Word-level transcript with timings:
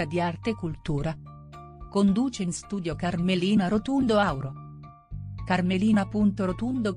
Rubrica 0.00 0.04
di 0.04 0.20
arte 0.20 0.50
e 0.50 0.54
cultura. 0.54 1.16
Conduce 1.88 2.42
in 2.42 2.52
studio 2.52 2.94
Carmelina 2.94 3.68
Rotundo 3.68 4.18
Auro. 4.18 4.52
carmelina.rotundo 5.44 6.96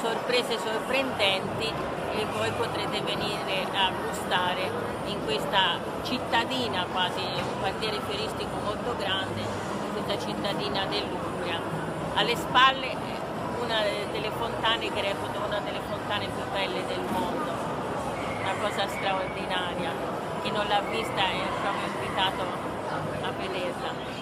sorprese 0.00 0.58
sorprendenti 0.58 1.70
e 2.12 2.26
voi 2.32 2.50
potrete 2.52 3.00
venire 3.02 3.66
a 3.74 3.92
gustare 3.92 4.70
in 5.06 5.22
questa 5.24 5.78
cittadina, 6.02 6.86
quasi 6.90 7.20
un 7.20 7.60
quartiere 7.60 8.00
fieristico 8.08 8.56
molto 8.64 8.96
grande, 8.96 9.40
in 9.40 9.92
questa 9.92 10.18
cittadina 10.26 10.86
dell'Umbria. 10.86 11.60
Alle 12.14 12.34
spalle 12.34 12.96
una 13.60 13.82
delle 14.10 14.30
fontane 14.30 14.90
che 14.90 15.00
reputo 15.02 15.38
una 15.46 15.60
delle 15.60 15.80
fontane 15.88 16.26
più 16.26 16.44
belle 16.50 16.86
del 16.86 17.04
mondo, 17.12 17.52
una 18.40 18.54
cosa 18.60 18.88
straordinaria. 18.88 19.92
Chi 20.42 20.50
non 20.50 20.66
l'ha 20.66 20.80
vista 20.90 21.22
è 21.28 21.44
proprio 21.60 21.86
invitato 21.94 22.42
a 23.22 23.30
vederla. 23.36 24.19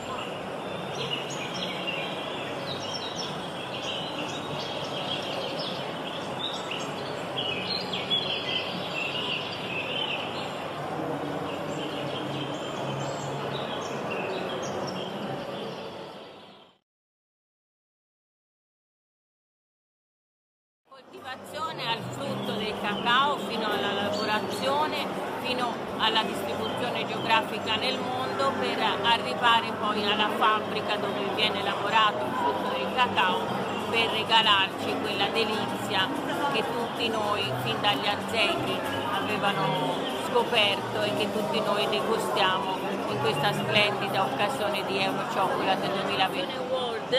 2020 46.09 46.57
World 46.71 47.15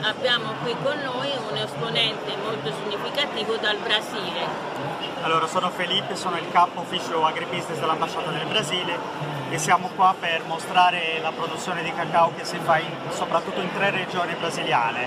abbiamo 0.00 0.54
qui 0.62 0.74
con 0.82 0.98
noi 0.98 1.30
un 1.50 1.56
esponente 1.58 2.34
molto 2.42 2.72
significativo 2.72 3.56
dal 3.56 3.76
Brasile. 3.76 4.46
Allora, 5.20 5.46
sono 5.46 5.68
Felipe, 5.68 6.16
sono 6.16 6.38
il 6.38 6.50
capo 6.50 6.80
ufficio 6.80 7.22
agribusiness 7.26 7.78
dell'ambasciata 7.78 8.30
del 8.30 8.46
Brasile 8.46 8.98
e 9.50 9.58
siamo 9.58 9.90
qua 9.94 10.14
per 10.18 10.44
mostrare 10.46 11.20
la 11.20 11.32
produzione 11.32 11.82
di 11.82 11.92
cacao 11.92 12.32
che 12.34 12.44
si 12.44 12.56
fa 12.62 12.78
in, 12.78 12.90
soprattutto 13.10 13.60
in 13.60 13.70
tre 13.74 13.90
regioni 13.90 14.34
brasiliane. 14.34 15.06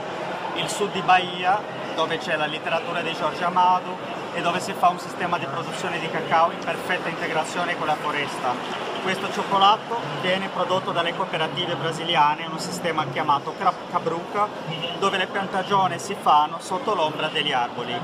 Il 0.54 0.70
sud 0.70 0.92
di 0.92 1.02
Bahia, 1.02 1.60
dove 1.96 2.18
c'è 2.18 2.36
la 2.36 2.46
letteratura 2.46 3.02
di 3.02 3.12
Jorge 3.12 3.44
Amado 3.44 3.98
e 4.34 4.42
dove 4.42 4.60
si 4.60 4.74
fa 4.74 4.90
un 4.90 5.00
sistema 5.00 5.38
di 5.38 5.46
produzione 5.46 6.00
di 6.00 6.10
cacao 6.10 6.52
in 6.52 6.60
perfetta 6.60 7.10
integrazione 7.10 7.78
con 7.78 7.88
la 7.88 7.96
foresta. 7.96 8.54
Questo 9.04 9.32
cioccolato 9.32 10.00
viene 10.22 10.50
prodotto 10.50 10.92
dalle 10.92 11.16
cooperative 11.16 11.76
brasiliane 11.76 12.44
in 12.44 12.52
un 12.52 12.60
sistema 12.60 13.06
chiamato 13.12 13.54
Cabruca, 13.92 14.48
dove 14.98 15.18
le 15.18 15.28
piantagioni 15.28 16.00
si 16.00 16.16
fanno 16.20 16.60
sotto 16.60 16.96
l'ombra 16.96 17.28
degli 17.28 17.52
arboli. 17.52 18.00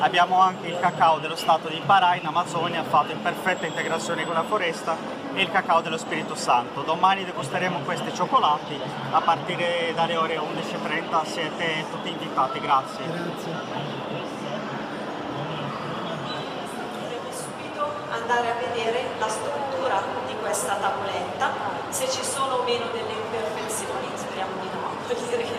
Abbiamo 0.00 0.40
anche 0.40 0.68
il 0.68 0.80
cacao 0.80 1.18
dello 1.18 1.36
stato 1.36 1.68
di 1.68 1.80
Pará 1.84 2.14
in 2.14 2.26
Amazzonia 2.26 2.82
fatto 2.82 3.12
in 3.12 3.20
perfetta 3.20 3.66
integrazione 3.66 4.24
con 4.24 4.34
la 4.34 4.44
foresta 4.44 5.19
e 5.34 5.42
il 5.42 5.50
cacao 5.50 5.80
dello 5.80 5.98
Spirito 5.98 6.34
Santo. 6.34 6.82
Domani 6.82 7.24
degusteremo 7.24 7.80
questi 7.80 8.12
cioccolati 8.14 8.78
a 9.10 9.20
partire 9.20 9.92
dalle 9.94 10.16
ore 10.16 10.36
11.30, 10.36 11.24
siete 11.24 11.84
tutti 11.90 12.10
invitati, 12.10 12.60
grazie. 12.60 13.04
Grazie. 13.06 14.30
andare 18.10 18.50
a 18.50 18.54
vedere 18.54 19.06
la 19.18 19.28
struttura 19.28 20.02
di 20.26 20.34
questa 20.40 20.74
tavoletta, 20.76 21.50
se 21.88 22.08
ci 22.08 22.22
sono 22.22 22.56
o 22.56 22.62
meno 22.62 22.86
delle 22.92 23.10
imperfezioni, 23.10 24.06
speriamo 24.14 24.52
di 24.60 24.68
no, 24.70 24.94
vuol 25.06 25.28
dire 25.28 25.42
che 25.42 25.58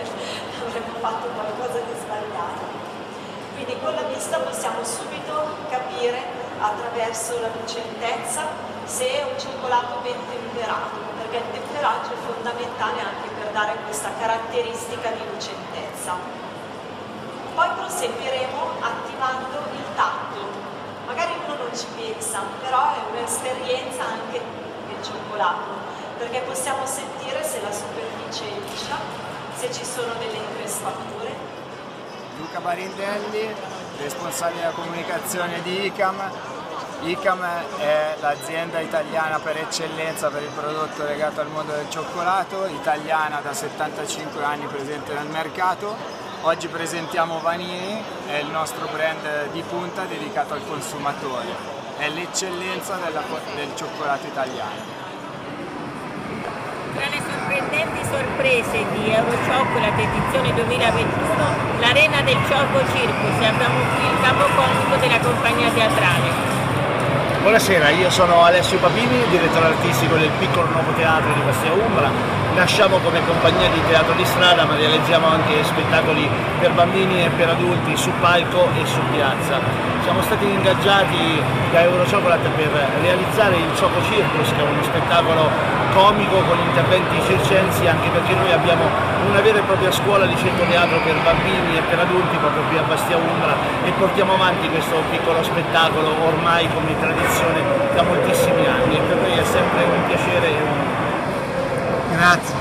avremmo 0.65 0.99
fatto 0.99 1.27
qualcosa 1.27 1.79
di 1.79 1.99
sbagliato. 1.99 2.79
Quindi 3.55 3.77
con 3.79 3.93
la 3.93 4.03
vista 4.03 4.39
possiamo 4.39 4.83
subito 4.83 5.67
capire 5.69 6.23
attraverso 6.59 7.39
la 7.41 7.49
lucentezza 7.59 8.60
se 8.91 9.07
è 9.07 9.23
un 9.23 9.39
cioccolato 9.39 10.03
ben 10.03 10.19
temperato, 10.27 10.99
perché 11.15 11.37
il 11.37 11.63
temperaggio 11.63 12.11
è 12.11 12.19
fondamentale 12.27 12.99
anche 12.99 13.29
per 13.39 13.51
dare 13.53 13.77
questa 13.85 14.09
caratteristica 14.19 15.09
di 15.11 15.23
lucentezza. 15.31 16.15
Poi 17.55 17.69
proseguiremo 17.69 18.59
attivando 18.81 19.57
il 19.71 19.85
tatto, 19.95 20.39
magari 21.05 21.31
uno 21.45 21.55
non 21.55 21.71
ci 21.73 21.85
pensa, 21.95 22.43
però 22.59 22.91
è 22.91 22.99
un'esperienza 23.11 24.03
anche 24.03 24.41
del 24.87 25.01
cioccolato, 25.01 25.71
perché 26.17 26.41
possiamo 26.41 26.85
sentire 26.85 27.41
se 27.45 27.61
la 27.61 27.71
superficie 27.71 28.43
è 28.43 28.59
liscia, 28.59 28.97
se 29.55 29.71
ci 29.71 29.85
sono 29.85 30.11
delle 30.19 30.35
increspature. 30.35 31.31
Luca 32.39 32.59
Barindelli, 32.59 33.55
responsabile 33.99 34.59
della 34.59 34.73
comunicazione 34.73 35.61
di 35.61 35.85
ICAM. 35.85 36.59
ICAM 37.03 37.43
è 37.79 38.15
l'azienda 38.19 38.79
italiana 38.79 39.39
per 39.39 39.57
eccellenza 39.57 40.29
per 40.29 40.43
il 40.43 40.49
prodotto 40.49 41.03
legato 41.03 41.41
al 41.41 41.47
mondo 41.47 41.71
del 41.73 41.89
cioccolato, 41.89 42.67
italiana 42.67 43.41
da 43.41 43.53
75 43.53 44.43
anni 44.43 44.67
presente 44.67 45.11
nel 45.15 45.25
mercato. 45.25 45.95
Oggi 46.41 46.67
presentiamo 46.67 47.39
Vanini, 47.39 48.03
è 48.27 48.37
il 48.37 48.49
nostro 48.49 48.87
brand 48.93 49.49
di 49.51 49.63
punta 49.63 50.03
dedicato 50.03 50.53
al 50.53 50.61
consumatore, 50.67 51.47
è 51.97 52.07
l'eccellenza 52.09 52.97
del 52.97 53.71
cioccolato 53.75 54.27
italiano. 54.27 54.99
Tra 56.93 57.07
le 57.09 57.19
sorprendenti 57.19 58.05
sorprese 58.05 58.85
di 58.91 59.11
Eurochocolate 59.11 60.01
edizione 60.03 60.53
2021, 60.53 61.79
l'Arena 61.79 62.21
del 62.21 62.37
Ciocco 62.47 62.79
Circus 62.93 63.43
abbiamo 63.43 63.79
qui 63.95 64.05
il 64.05 64.21
capocomico 64.21 64.95
della 64.97 65.19
compagnia 65.19 65.69
teatrale. 65.71 66.50
Buonasera, 67.41 67.89
io 67.89 68.11
sono 68.11 68.43
Alessio 68.43 68.77
Papini, 68.77 69.25
direttore 69.31 69.65
artistico 69.65 70.15
del 70.15 70.29
piccolo 70.37 70.67
nuovo 70.67 70.91
teatro 70.91 71.33
di 71.33 71.41
Bastia 71.41 71.73
Umbra. 71.73 72.40
Nasciamo 72.55 72.97
come 72.97 73.25
compagnia 73.25 73.69
di 73.69 73.81
teatro 73.87 74.13
di 74.13 74.25
strada 74.25 74.65
ma 74.65 74.75
realizziamo 74.75 75.25
anche 75.25 75.63
spettacoli 75.63 76.29
per 76.59 76.71
bambini 76.73 77.23
e 77.23 77.29
per 77.29 77.47
adulti 77.49 77.95
su 77.95 78.11
palco 78.19 78.67
e 78.75 78.85
su 78.85 78.99
piazza. 79.09 79.59
Siamo 80.03 80.21
stati 80.21 80.45
ingaggiati 80.45 81.41
da 81.71 81.81
Eurochocolate 81.83 82.49
per 82.49 82.69
realizzare 83.01 83.55
il 83.55 83.71
Choco 83.79 84.03
Circus 84.03 84.49
che 84.49 84.59
è 84.59 84.67
uno 84.67 84.83
spettacolo 84.83 85.49
comico 85.93 86.43
con 86.43 86.57
interventi 86.59 87.21
circensi 87.25 87.87
anche 87.87 88.09
perché 88.09 88.35
noi 88.35 88.51
abbiamo 88.51 88.83
una 89.29 89.39
vera 89.39 89.59
e 89.59 89.61
propria 89.61 89.91
scuola 89.91 90.25
di 90.25 90.35
centro 90.35 90.65
teatro 90.65 90.99
per 91.03 91.15
bambini 91.23 91.77
e 91.77 91.81
per 91.87 91.99
adulti 91.99 92.35
proprio 92.37 92.63
qui 92.67 92.77
a 92.77 92.83
Bastia 92.83 93.15
Umbra 93.15 93.55
e 93.83 93.91
portiamo 93.91 94.33
avanti 94.33 94.67
questo 94.69 95.01
piccolo 95.09 95.41
spettacolo 95.43 96.15
ormai 96.27 96.67
come 96.73 96.97
tradizione 96.99 97.63
da 97.95 98.03
moltissimi 98.03 98.65
anni 98.67 98.97
e 98.97 99.01
per 99.01 99.17
noi 99.17 99.37
è 99.37 99.43
sempre 99.43 99.83
un 99.83 100.05
piacere 100.05 100.47
e 100.47 100.61
un 100.61 100.90
that. 102.21 102.60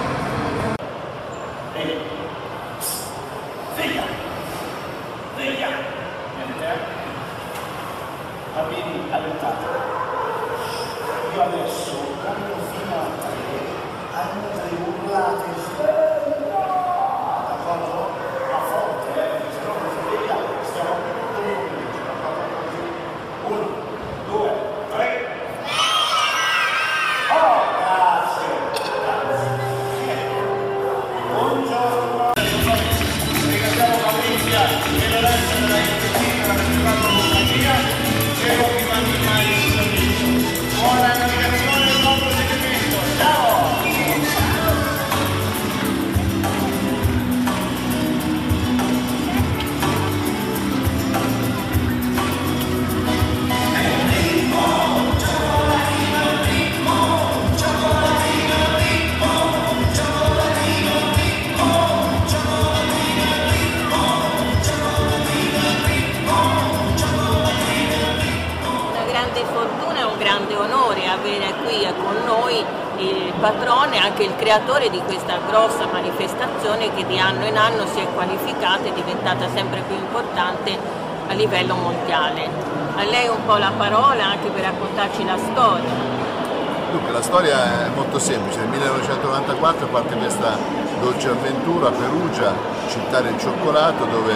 Creatore 74.61 74.91
di 74.91 75.01
questa 75.07 75.39
grossa 75.49 75.87
manifestazione 75.91 76.93
che 76.95 77.07
di 77.07 77.19
anno 77.19 77.47
in 77.47 77.57
anno 77.57 77.87
si 77.87 77.99
è 77.99 78.07
qualificata 78.13 78.85
e 78.85 78.93
diventata 78.93 79.49
sempre 79.55 79.81
più 79.87 79.97
importante 79.97 80.77
a 81.29 81.33
livello 81.33 81.75
mondiale. 81.75 82.47
A 82.95 83.03
lei 83.05 83.29
un 83.29 83.45
po' 83.47 83.57
la 83.57 83.73
parola 83.77 84.27
anche 84.27 84.51
per 84.51 84.65
raccontarci 84.65 85.25
la 85.25 85.39
storia. 85.39 85.89
Dunque, 86.91 87.13
la 87.13 87.23
storia 87.23 87.87
è 87.87 87.89
molto 87.95 88.19
semplice. 88.19 88.59
Nel 88.59 88.69
1994 88.69 89.87
parte 89.87 90.15
questa 90.17 90.57
dolce 91.01 91.29
avventura 91.29 91.89
a 91.89 91.93
Perugia, 91.93 92.53
città 92.89 93.21
del 93.21 93.39
cioccolato, 93.39 94.05
dove 94.05 94.35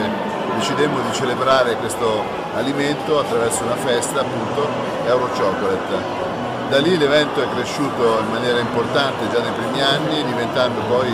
decidemmo 0.56 1.00
di 1.00 1.12
celebrare 1.12 1.76
questo 1.76 2.22
alimento 2.54 3.18
attraverso 3.18 3.64
una 3.64 3.76
festa, 3.76 4.20
appunto, 4.20 4.66
Euro 5.06 5.28
Chocolate. 5.36 6.23
Da 6.68 6.78
lì 6.80 6.96
l'evento 6.96 7.42
è 7.42 7.48
cresciuto 7.54 8.20
in 8.20 8.30
maniera 8.30 8.58
importante 8.58 9.30
già 9.30 9.40
nei 9.40 9.52
primi 9.52 9.80
anni, 9.80 10.24
diventando 10.24 10.80
poi 10.88 11.08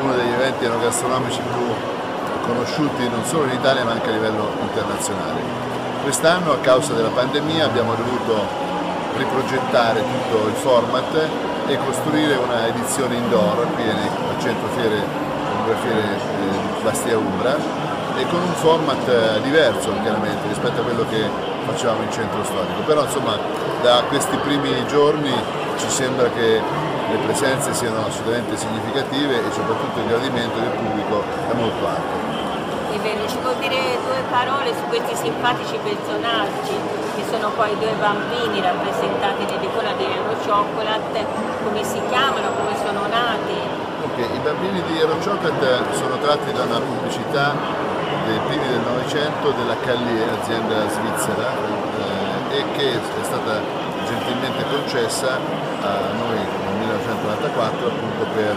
uno 0.00 0.14
degli 0.14 0.32
eventi 0.32 0.64
enogastronomici 0.64 1.40
più 1.40 1.66
conosciuti 2.46 3.08
non 3.08 3.24
solo 3.24 3.44
in 3.44 3.52
Italia 3.52 3.84
ma 3.84 3.92
anche 3.92 4.08
a 4.08 4.12
livello 4.12 4.50
internazionale. 4.60 5.40
Quest'anno 6.02 6.52
a 6.52 6.58
causa 6.58 6.92
della 6.94 7.10
pandemia 7.10 7.64
abbiamo 7.64 7.94
dovuto 7.94 8.46
riprogettare 9.16 10.00
tutto 10.00 10.48
il 10.48 10.54
format 10.54 11.28
e 11.66 11.78
costruire 11.84 12.34
una 12.36 12.66
edizione 12.66 13.14
indoor 13.14 13.66
qui 13.74 13.82
al 13.88 14.40
centro 14.40 14.68
fiere, 14.74 15.04
fiere 15.82 16.02
eh, 16.02 16.82
Bastia 16.82 17.16
Umbra 17.16 17.54
e 18.16 18.26
con 18.26 18.40
un 18.40 18.52
format 18.54 19.08
eh, 19.08 19.40
diverso 19.42 19.92
chiaramente 20.02 20.48
rispetto 20.48 20.80
a 20.80 20.84
quello 20.84 21.04
che 21.08 21.51
facevamo 21.66 22.02
in 22.02 22.12
centro 22.12 22.42
storico. 22.44 22.80
Però 22.84 23.02
insomma 23.02 23.38
da 23.82 24.02
questi 24.08 24.36
primi 24.36 24.70
giorni 24.86 25.32
ci 25.76 25.88
sembra 25.88 26.28
che 26.30 26.60
le 27.10 27.18
presenze 27.26 27.74
siano 27.74 28.06
assolutamente 28.06 28.56
significative 28.56 29.44
e 29.44 29.52
soprattutto 29.52 30.00
il 30.00 30.06
gradimento 30.06 30.58
del 30.58 30.70
pubblico 30.70 31.22
è 31.50 31.54
molto 31.54 31.86
alto. 31.86 32.30
Vero, 33.02 33.26
ci 33.26 33.36
vuol 33.42 33.56
dire 33.58 33.98
due 34.06 34.22
parole 34.30 34.70
su 34.78 34.86
questi 34.86 35.16
simpatici 35.16 35.76
personaggi 35.82 36.70
che 37.16 37.24
sono 37.28 37.50
poi 37.50 37.76
due 37.76 37.90
bambini 37.98 38.62
rappresentati 38.62 39.42
nell'icona 39.42 39.90
di 39.98 40.04
Euro 40.06 40.38
Chocolate, 40.46 41.26
come 41.64 41.82
si 41.82 42.00
chiamano, 42.08 42.54
come 42.54 42.76
sono 42.78 43.02
nati? 43.10 43.58
Ok, 44.06 44.18
i 44.22 44.38
bambini 44.38 44.82
di 44.86 45.00
Euro 45.00 45.16
Chocolate 45.18 45.82
sono 45.98 46.16
tratti 46.18 46.52
da 46.52 46.62
una 46.62 46.78
pubblicità 46.78 47.54
dei 48.26 48.38
primi 48.46 48.66
del 48.68 48.80
Novecento 48.80 49.50
della 49.52 49.76
Callier, 49.80 50.28
azienda 50.40 50.88
svizzera, 50.88 51.48
eh, 52.50 52.58
e 52.58 52.64
che 52.76 52.92
è 52.92 53.24
stata 53.24 53.60
gentilmente 54.06 54.64
concessa 54.70 55.38
a 55.82 56.12
noi 56.16 56.36
nel 56.36 56.74
1994 56.78 57.86
appunto 57.86 58.24
per 58.34 58.56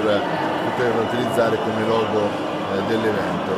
poterla 0.69 1.01
utilizzare 1.01 1.57
come 1.57 1.85
logo 1.87 2.27
eh, 2.27 2.81
dell'evento. 2.87 3.53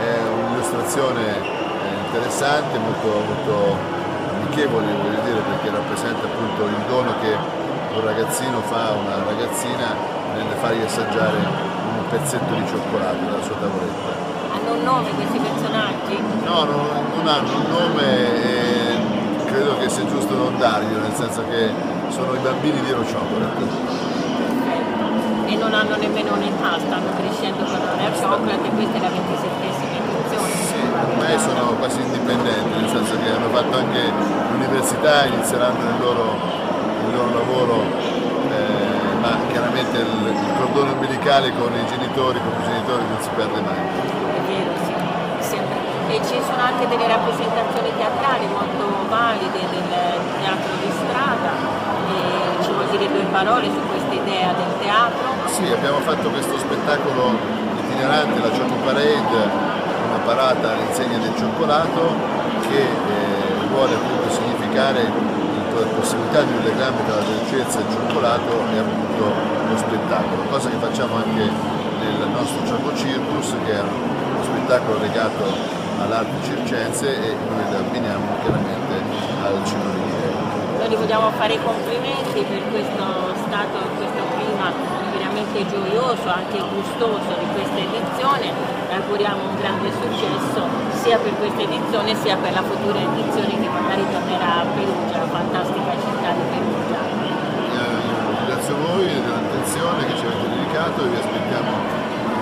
È 0.00 0.18
un'illustrazione 0.26 1.22
eh, 1.22 2.06
interessante, 2.06 2.78
molto, 2.78 3.08
molto 3.08 3.76
amichevole 4.36 4.86
voglio 4.86 5.20
dire 5.24 5.40
perché 5.40 5.70
rappresenta 5.70 6.26
appunto 6.26 6.64
il 6.64 6.82
dono 6.88 7.12
che 7.20 7.32
un 7.96 8.04
ragazzino 8.04 8.60
fa 8.62 8.88
a 8.88 8.92
una 8.92 9.24
ragazzina 9.24 9.94
nel 10.34 10.52
fargli 10.60 10.82
assaggiare 10.82 11.36
un 11.36 12.08
pezzetto 12.10 12.52
di 12.54 12.66
cioccolato 12.66 13.24
dalla 13.24 13.42
sua 13.42 13.56
tavoletta. 13.56 14.15
Un 14.76 14.84
nome 14.84 15.08
questi 15.14 15.38
personaggi? 15.38 16.20
No, 16.44 16.64
non, 16.64 16.84
non 17.16 17.26
hanno 17.26 17.48
un 17.48 17.64
nome 17.64 18.04
e 18.04 18.98
credo 19.46 19.78
che 19.78 19.88
sia 19.88 20.04
giusto 20.04 20.36
non 20.36 20.58
darglielo, 20.58 21.00
nel 21.00 21.14
senso 21.14 21.42
che 21.48 21.72
sono 22.10 22.34
i 22.34 22.38
bambini 22.38 22.78
di 22.82 22.90
Ero 22.90 23.00
Chocolate. 23.00 23.64
E 25.46 25.56
non 25.56 25.72
hanno 25.72 25.96
nemmeno 25.96 26.34
un'età, 26.34 26.76
stanno 26.78 27.08
crescendo 27.16 27.64
con 27.64 27.80
Air 27.98 28.20
Chocolate 28.20 28.66
e 28.66 28.70
questa 28.70 28.96
è 28.96 29.00
la 29.00 29.08
27esima 29.08 29.96
edizione. 29.96 30.52
Sì, 30.68 30.80
ormai 30.92 31.38
sono 31.40 31.72
quasi 31.80 32.00
indipendenti, 32.02 32.78
nel 32.78 32.90
senso 32.90 33.16
che 33.16 33.30
hanno 33.32 33.48
fatto 33.48 33.78
anche 33.78 34.12
l'università, 34.52 35.24
inizieranno 35.24 35.80
il 35.88 36.00
loro, 36.00 36.36
il 37.08 37.14
loro 37.16 37.32
lavoro, 37.32 37.80
eh, 37.80 39.16
ma 39.22 39.38
chiaramente 39.50 39.96
il, 39.96 40.36
il 40.36 40.52
cordone 40.58 40.90
umbilicale 40.90 41.50
con 41.56 41.72
i 41.72 41.86
genitori, 41.88 42.38
con 42.38 42.60
i 42.60 42.64
genitori 42.64 43.04
non 43.08 43.22
si 43.22 43.30
perde 43.34 43.60
mai. 43.62 44.05
E 46.08 46.20
ci 46.22 46.38
sono 46.46 46.62
anche 46.62 46.86
delle 46.86 47.08
rappresentazioni 47.08 47.90
teatrali 47.98 48.46
molto 48.46 49.10
valide 49.10 49.58
del 49.68 49.90
teatro 50.38 50.72
di 50.78 50.90
strada, 51.02 51.50
e 52.06 52.62
ci 52.62 52.70
vuol 52.70 52.86
dire 52.94 53.10
due 53.10 53.26
parole 53.30 53.66
su 53.66 53.80
questa 53.90 54.14
idea 54.14 54.54
del 54.54 54.70
teatro? 54.78 55.26
Sì, 55.50 55.66
abbiamo 55.66 55.98
fatto 56.06 56.30
questo 56.30 56.56
spettacolo 56.58 57.34
itinerante, 57.82 58.38
la 58.38 58.48
Choco 58.48 58.78
Parade, 58.84 59.50
una 60.06 60.22
parata 60.24 60.72
all'insegna 60.72 61.18
del 61.18 61.34
cioccolato 61.36 62.14
che 62.70 62.80
eh, 62.80 63.66
vuole 63.68 63.94
appunto 63.94 64.30
significare 64.30 65.02
la 65.02 65.86
possibilità 65.98 66.40
di 66.42 66.52
un 66.52 66.62
legame 66.62 67.04
tra 67.04 67.16
la 67.16 67.22
dolcezza 67.22 67.78
e 67.78 67.82
il 67.82 67.90
cioccolato 67.90 68.52
e 68.72 68.78
appunto 68.78 69.24
lo 69.68 69.76
spettacolo, 69.76 70.42
cosa 70.48 70.70
che 70.70 70.76
facciamo 70.78 71.16
anche 71.16 71.50
nel 71.98 72.28
nostro 72.30 72.62
Choco 72.62 72.94
Circus 72.94 73.54
che 73.66 73.72
è 73.74 73.80
uno 73.80 74.42
spettacolo 74.42 75.00
legato 75.00 75.84
all'arte 76.00 76.44
circense 76.44 77.06
e 77.06 77.34
noi 77.48 77.70
lo 77.70 77.78
abbiniamo 77.78 78.26
chiaramente 78.42 78.94
al 79.42 79.64
cinema 79.64 79.96
noi 80.86 80.94
gli 80.94 81.02
vogliamo 81.02 81.30
fare 81.32 81.54
i 81.54 81.62
complimenti 81.64 82.46
per 82.46 82.62
questo 82.70 83.02
stato, 83.42 83.76
questo 83.98 84.22
clima 84.38 84.70
veramente 85.10 85.66
gioioso, 85.66 86.28
anche 86.30 86.62
gustoso 86.62 87.32
di 87.40 87.46
questa 87.58 87.80
edizione. 87.80 88.52
E 88.86 88.94
auguriamo 88.94 89.50
un 89.50 89.56
grande 89.56 89.90
successo 89.90 90.62
sia 91.02 91.18
per 91.18 91.34
questa 91.42 91.62
edizione 91.62 92.14
sia 92.14 92.36
per 92.36 92.52
la 92.52 92.62
futura 92.62 93.00
edizione 93.00 93.58
che 93.58 93.68
magari 93.68 94.04
tornerà 94.06 94.62
a 94.62 94.66
Perugia, 94.76 95.18
la 95.18 95.26
fantastica 95.26 95.90
città 95.98 96.30
di 96.30 96.44
Perugia. 96.54 97.02
Grazie 98.46 98.72
a 98.72 98.76
voi 98.76 99.06
dell'attenzione 99.06 100.06
che 100.06 100.14
ci 100.14 100.24
avete 100.26 100.48
dedicato. 100.54 101.02
E 101.02 101.08
vi 101.08 101.16
aspettiamo 101.16 101.72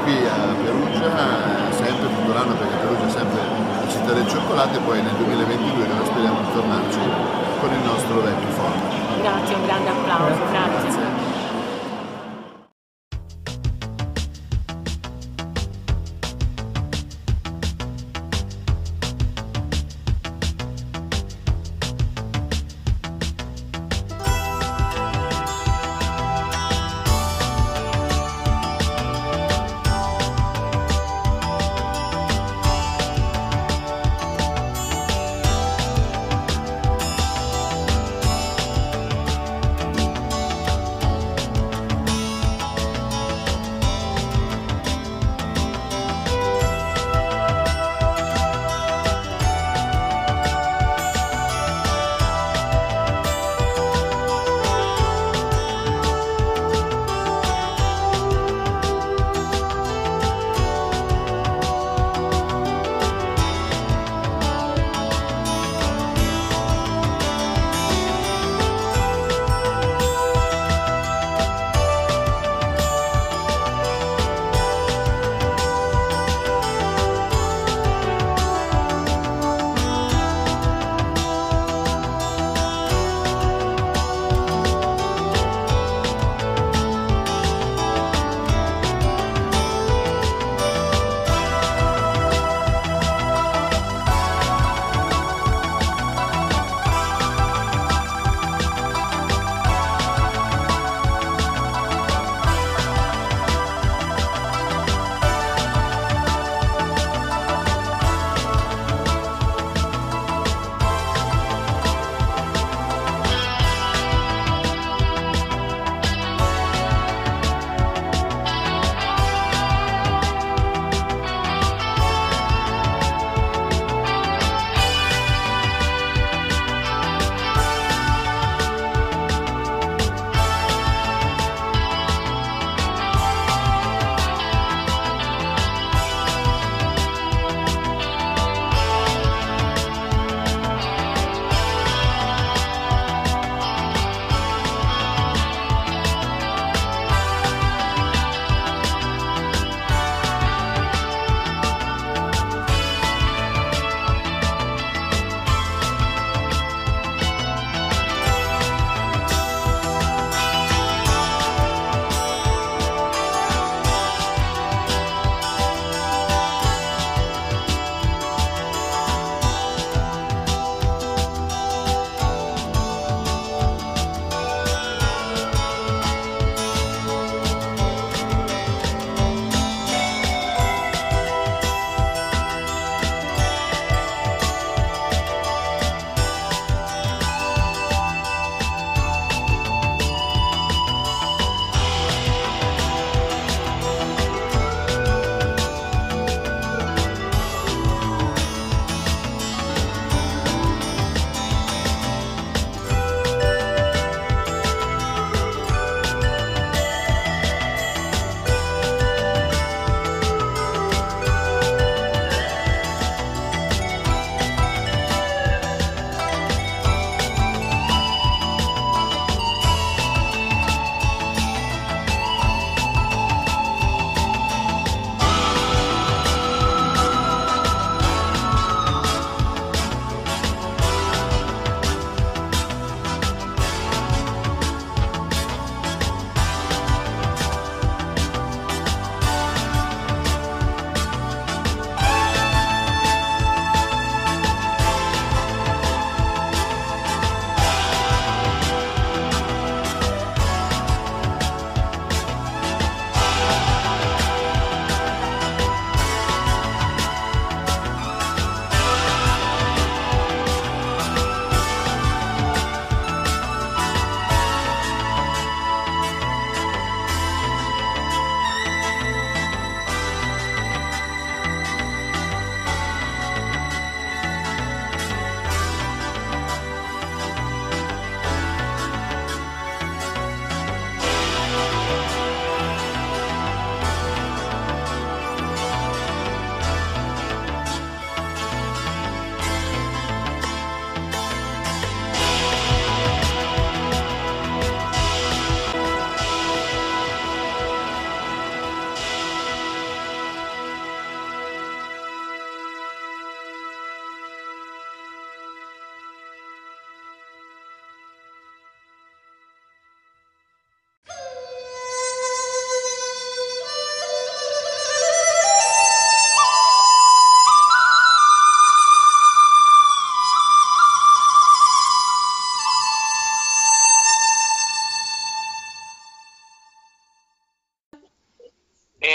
qui 0.04 0.16
a 0.26 0.52
Perugia 0.60 1.63
sempre 1.74 2.08
tutto 2.08 2.32
l'anno 2.32 2.54
perché 2.54 2.76
Perugia 2.76 3.06
è 3.06 3.10
sempre 3.10 3.40
la 3.40 3.88
città 3.90 4.12
del 4.12 4.28
cioccolato 4.28 4.78
e 4.78 4.80
poi 4.80 5.02
nel 5.02 5.14
2022 5.14 5.86
dove 5.86 6.04
speriamo 6.06 6.38
di 6.40 6.52
tornarci 6.52 6.98
con 7.60 7.70
il 7.72 7.82
nostro 7.84 8.20
vecchio 8.20 8.50
forno. 8.50 8.82
Grazie, 9.20 9.54
un 9.54 9.64
grande 9.66 9.90
applauso, 9.90 10.40
grazie. 10.50 10.88
grazie. 10.90 11.43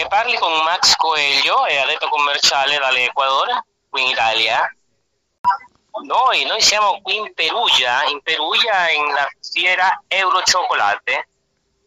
Parli 0.08 0.38
con 0.38 0.52
Max 0.64 0.96
Coelho, 0.96 1.66
è 1.66 1.78
addetto 1.78 2.08
commerciale 2.10 2.78
dall'Ecuador, 2.78 3.64
qui 3.90 4.04
in 4.04 4.10
Italia. 4.10 4.72
Noi, 6.04 6.46
noi 6.46 6.62
siamo 6.62 7.02
qui 7.02 7.18
in 7.18 7.34
Perugia, 7.34 8.04
in 8.06 8.22
Perugia 8.22 8.90
in 8.90 9.12
la 9.14 9.28
fiera 9.42 10.02
Eurociocolate, 10.08 11.28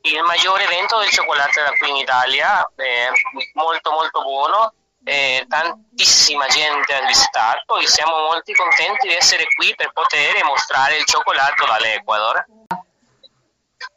il 0.03 0.23
maggiore 0.23 0.65
evento 0.65 0.99
del 0.99 1.11
cioccolato 1.11 1.61
da 1.61 1.73
qui 1.79 1.91
in 1.91 1.97
Italia, 1.97 2.69
è 2.75 3.09
molto 3.55 3.91
molto 3.93 4.23
buono, 4.23 4.75
eh, 5.05 5.45
tantissima 5.49 6.47
gente 6.47 6.95
ha 6.95 7.07
visitato 7.07 7.77
e 7.77 7.87
siamo 7.87 8.19
molto 8.21 8.53
contenti 8.53 9.09
di 9.09 9.15
essere 9.15 9.45
qui 9.55 9.75
per 9.75 9.93
poter 9.93 10.43
mostrare 10.45 10.97
il 10.97 11.05
cioccolato 11.05 11.65
dall'Ecuador. 11.65 12.45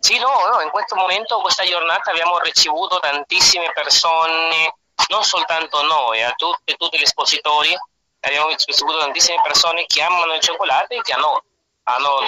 Sì, 0.06 0.20
no, 0.20 0.30
no, 0.54 0.62
in 0.62 0.70
questo 0.70 0.96
momento, 0.96 1.40
questa 1.40 1.64
giornata 1.64 2.12
abbiamo 2.12 2.38
ricevuto 2.38 3.00
tantissime 3.00 3.72
persone, 3.74 4.76
non 5.10 5.24
soltanto 5.24 5.82
noi, 5.82 6.22
a 6.22 6.32
tutti, 6.36 6.76
tutti 6.78 7.00
gli 7.00 7.02
espositori, 7.02 7.76
abbiamo 8.20 8.50
ricevuto 8.50 9.00
tantissime 9.00 9.42
persone 9.42 9.86
che 9.88 10.04
amano 10.04 10.36
il 10.36 10.42
cioccolato 10.42 10.94
e 10.94 11.02
che 11.02 11.12
hanno, 11.12 11.42
hanno 11.86 12.20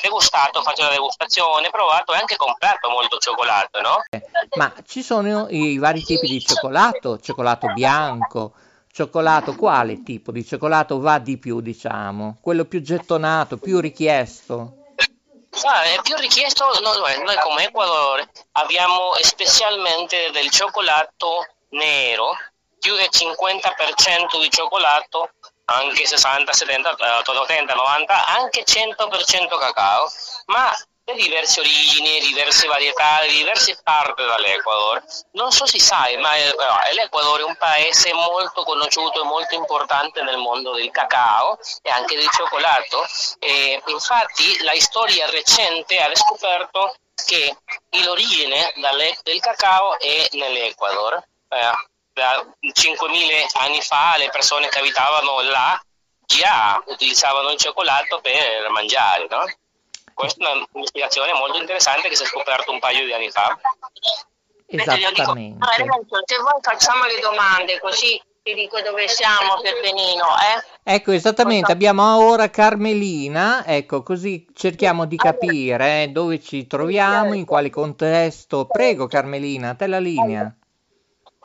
degustato, 0.00 0.62
fatto 0.62 0.82
la 0.82 0.90
degustazione, 0.90 1.68
provato 1.70 2.14
e 2.14 2.18
anche 2.18 2.36
comprato 2.36 2.88
molto 2.90 3.18
cioccolato, 3.18 3.80
no? 3.80 4.04
Ma 4.54 4.72
ci 4.86 5.02
sono 5.02 5.48
i 5.50 5.78
vari 5.78 6.04
tipi 6.04 6.28
di 6.28 6.40
cioccolato, 6.40 7.18
cioccolato 7.18 7.72
bianco, 7.72 8.52
cioccolato, 8.92 9.56
quale 9.56 10.04
tipo 10.04 10.30
di 10.30 10.46
cioccolato 10.46 11.00
va 11.00 11.18
di 11.18 11.38
più, 11.38 11.60
diciamo? 11.60 12.38
Quello 12.40 12.66
più 12.66 12.80
gettonato, 12.80 13.56
più 13.56 13.80
richiesto? 13.80 14.74
Ah, 15.64 15.82
è 15.82 16.00
più 16.02 16.16
richiesto, 16.16 16.64
noi, 16.80 17.22
noi 17.22 17.36
come 17.38 17.64
Ecuador 17.64 18.26
abbiamo 18.52 19.14
specialmente 19.20 20.30
del 20.30 20.48
cioccolato 20.50 21.46
nero, 21.70 22.36
più 22.78 22.94
del 22.94 23.08
50% 23.10 24.40
di 24.40 24.50
cioccolato, 24.50 25.30
anche 25.66 26.06
60, 26.06 26.52
70, 26.52 26.96
80, 27.26 27.74
90, 27.74 28.26
anche 28.26 28.64
100% 28.64 29.58
cacao, 29.58 30.10
ma 30.46 30.72
di 31.14 31.22
diverse 31.22 31.60
origini, 31.60 32.20
diverse 32.20 32.66
varietà, 32.66 33.22
di 33.22 33.36
diverse 33.36 33.78
parti 33.82 34.24
dall'Ecuador. 34.24 35.02
Non 35.32 35.50
so 35.52 35.66
se 35.66 35.78
sai, 35.78 36.16
ma 36.18 36.34
l'Ecuador 36.92 37.40
è 37.40 37.44
un 37.44 37.56
paese 37.56 38.12
molto 38.12 38.62
conosciuto 38.64 39.22
e 39.22 39.24
molto 39.24 39.54
importante 39.54 40.22
nel 40.22 40.38
mondo 40.38 40.72
del 40.72 40.90
cacao 40.90 41.58
e 41.82 41.90
anche 41.90 42.16
del 42.16 42.28
cioccolato. 42.30 43.06
E 43.38 43.82
infatti 43.86 44.62
la 44.62 44.72
storia 44.78 45.28
recente 45.30 45.98
ha 45.98 46.14
scoperto 46.14 46.94
che 47.24 47.56
l'origine 48.02 48.72
del 49.22 49.40
cacao 49.40 49.98
è 49.98 50.28
nell'Ecuador. 50.32 51.22
Eh, 51.48 51.88
da 52.12 52.44
5.000 52.60 53.46
anni 53.60 53.80
fa 53.82 54.16
le 54.16 54.30
persone 54.30 54.68
che 54.68 54.80
abitavano 54.80 55.40
là 55.42 55.80
già 56.26 56.80
utilizzavano 56.86 57.50
il 57.50 57.58
cioccolato 57.58 58.20
per 58.20 58.68
mangiare, 58.70 59.26
no? 59.28 59.44
Questa 60.20 60.52
è 60.52 60.66
un'ispirazione 60.72 61.32
molto 61.32 61.56
interessante 61.56 62.10
che 62.10 62.14
si 62.14 62.24
è 62.24 62.26
scoperto 62.26 62.70
un 62.70 62.78
paio 62.78 63.06
di 63.06 63.12
anni 63.14 63.30
fa. 63.30 63.58
Esattamente. 64.66 65.22
Dico, 65.82 66.16
ah, 66.16 66.22
se 66.26 66.36
voi 66.36 66.60
facciamo 66.60 67.04
le 67.06 67.18
domande 67.20 67.80
così 67.80 68.20
ti 68.42 68.52
dico 68.52 68.80
dove 68.82 69.08
siamo 69.08 69.60
per 69.62 69.80
Benino, 69.80 70.26
eh? 70.26 70.92
Ecco, 70.94 71.12
esattamente, 71.12 71.72
abbiamo 71.72 72.26
ora 72.26 72.50
Carmelina, 72.50 73.64
ecco, 73.64 74.02
così 74.02 74.46
cerchiamo 74.54 75.06
di 75.06 75.16
capire 75.16 76.02
eh, 76.02 76.08
dove 76.08 76.38
ci 76.40 76.66
troviamo, 76.66 77.32
in 77.32 77.46
quale 77.46 77.70
contesto. 77.70 78.66
Prego 78.66 79.06
Carmelina, 79.06 79.74
te 79.74 79.86
la 79.86 79.98
linea. 79.98 80.54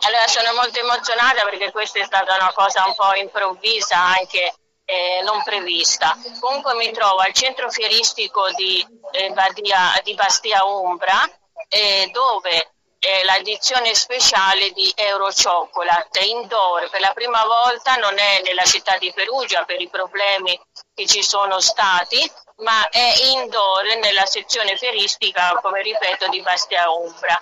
Allora 0.06 0.28
sono 0.28 0.54
molto 0.54 0.80
emozionata 0.80 1.46
perché 1.46 1.72
questa 1.72 2.00
è 2.00 2.04
stata 2.04 2.36
una 2.36 2.52
cosa 2.54 2.84
un 2.86 2.94
po' 2.96 3.14
improvvisa 3.16 3.98
anche 3.98 4.54
eh, 4.86 5.22
non 5.24 5.44
prevista. 5.44 6.18
Comunque 6.40 6.76
mi 6.76 6.92
trovo 6.92 7.18
al 7.18 7.34
centro 7.34 7.70
fieristico 7.70 8.50
di, 8.52 8.86
eh, 9.12 9.32
Badia, 9.32 10.00
di 10.04 10.14
Bastia 10.14 10.64
Umbra 10.64 11.30
eh, 11.68 12.10
dove 12.14 12.70
è 13.00 13.24
l'edizione 13.24 13.94
speciale 13.94 14.72
di 14.72 14.92
Euro 14.96 15.30
Chocolate 15.30 16.22
indoor 16.22 16.90
per 16.90 17.02
la 17.02 17.12
prima 17.14 17.44
volta 17.46 17.96
non 17.96 18.18
è 18.18 18.42
nella 18.44 18.64
città 18.64 18.98
di 18.98 19.12
Perugia 19.14 19.64
per 19.64 19.80
i 19.80 19.90
problemi 19.90 20.60
che 20.94 21.06
ci 21.06 21.22
sono 21.22 21.60
stati 21.60 22.20
ma 22.58 22.90
è 22.90 23.14
indoor 23.36 23.98
nella 24.02 24.26
sezione 24.26 24.76
fieristica 24.78 25.60
come 25.62 25.84
ripeto 25.84 26.30
di 26.30 26.42
Bastia 26.42 26.90
Umbra 26.90 27.40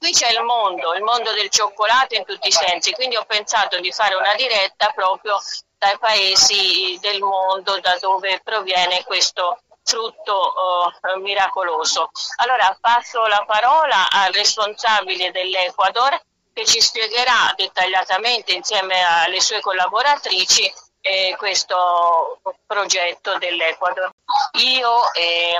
qui 0.00 0.12
c'è 0.12 0.30
il 0.30 0.42
mondo, 0.42 0.94
il 0.94 1.02
mondo 1.02 1.30
del 1.32 1.50
cioccolato 1.50 2.14
in 2.14 2.24
tutti 2.24 2.48
i 2.48 2.52
sensi, 2.52 2.92
quindi 2.92 3.16
ho 3.16 3.24
pensato 3.26 3.78
di 3.80 3.92
fare 3.92 4.14
una 4.14 4.34
diretta 4.34 4.92
proprio 4.94 5.38
dai 5.80 5.96
paesi 5.98 6.98
del 7.00 7.20
mondo 7.22 7.80
da 7.80 7.96
dove 7.98 8.38
proviene 8.44 9.02
questo 9.04 9.62
frutto 9.82 10.34
oh, 10.34 10.92
miracoloso. 11.16 12.10
Allora 12.36 12.76
passo 12.78 13.26
la 13.26 13.42
parola 13.46 14.10
al 14.10 14.30
responsabile 14.30 15.30
dell'Ecuador 15.30 16.20
che 16.52 16.66
ci 16.66 16.82
spiegherà 16.82 17.54
dettagliatamente 17.56 18.52
insieme 18.52 19.02
alle 19.02 19.40
sue 19.40 19.60
collaboratrici 19.60 20.70
eh, 21.00 21.34
questo 21.38 22.40
progetto 22.66 23.38
dell'Ecuador. 23.38 24.10
Io 24.58 25.12
eh, 25.14 25.56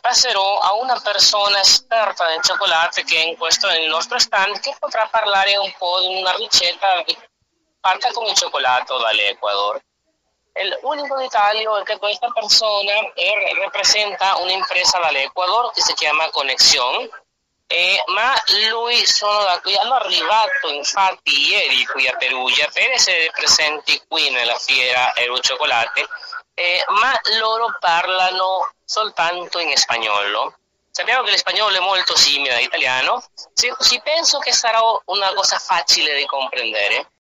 passerò 0.00 0.58
a 0.58 0.74
una 0.74 0.98
persona 0.98 1.60
esperta 1.60 2.26
nel 2.26 2.42
cioccolato 2.42 3.02
che 3.02 3.22
è 3.22 3.26
in 3.26 3.36
questo 3.36 3.68
nel 3.68 3.86
nostro 3.86 4.18
stand 4.18 4.58
che 4.58 4.74
potrà 4.80 5.06
parlare 5.06 5.56
un 5.56 5.72
po' 5.78 6.00
di 6.00 6.18
una 6.18 6.32
ricetta 6.32 7.04
fatta 7.82 8.10
con 8.12 8.24
il 8.26 8.34
cioccolato 8.34 8.96
dall'Ecuador. 8.98 9.82
L'unico 10.82 11.16
dettaglio 11.16 11.76
è 11.78 11.82
che 11.82 11.98
questa 11.98 12.30
persona 12.30 12.92
è, 13.14 13.54
rappresenta 13.58 14.36
un'impresa 14.38 14.98
dall'Ecuador 14.98 15.72
che 15.72 15.82
si 15.82 15.92
chiama 15.94 16.30
Conexion, 16.30 17.08
eh, 17.66 18.02
ma 18.08 18.32
lui 18.70 19.04
sono 19.06 19.42
da 19.42 19.60
qui, 19.60 19.76
hanno 19.76 19.94
arrivato 19.94 20.68
infatti 20.68 21.50
ieri 21.50 21.84
qui 21.86 22.06
a 22.06 22.16
Perugia 22.16 22.68
per 22.72 22.90
essere 22.90 23.30
presenti 23.32 24.00
qui 24.06 24.30
nella 24.30 24.58
fiera 24.58 25.14
Eru 25.14 25.38
Cioccolate 25.38 26.06
eh, 26.54 26.84
ma 26.88 27.18
loro 27.38 27.76
parlano 27.78 28.72
soltanto 28.84 29.58
in 29.58 29.76
spagnolo. 29.76 30.56
Sappiamo 30.90 31.22
che 31.22 31.30
l'espagnolo 31.30 31.74
è 31.74 31.80
molto 31.80 32.14
simile 32.16 32.56
all'italiano, 32.56 33.24
sì, 33.54 33.72
sì, 33.78 33.98
penso 34.02 34.38
che 34.40 34.52
sarà 34.52 34.80
una 35.06 35.32
cosa 35.32 35.56
facile 35.58 36.14
di 36.14 36.26
comprendere. 36.26 37.12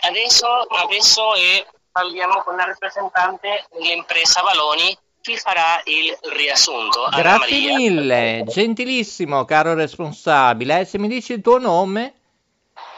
Adesso, 0.00 0.46
adesso 0.46 1.34
eh, 1.34 1.66
parliamo 1.90 2.42
con 2.42 2.56
la 2.56 2.64
rappresentante 2.64 3.66
dell'impresa 3.70 4.42
Valoni 4.42 4.96
chi 5.20 5.36
farà 5.36 5.80
il 5.84 6.16
riassunto. 6.32 7.08
Grazie 7.14 7.74
mille, 7.74 8.44
gentilissimo 8.46 9.44
caro 9.44 9.74
responsabile. 9.74 10.80
Eh, 10.80 10.84
se 10.84 10.98
mi 10.98 11.08
dici 11.08 11.34
il 11.34 11.42
tuo 11.42 11.58
nome? 11.58 12.14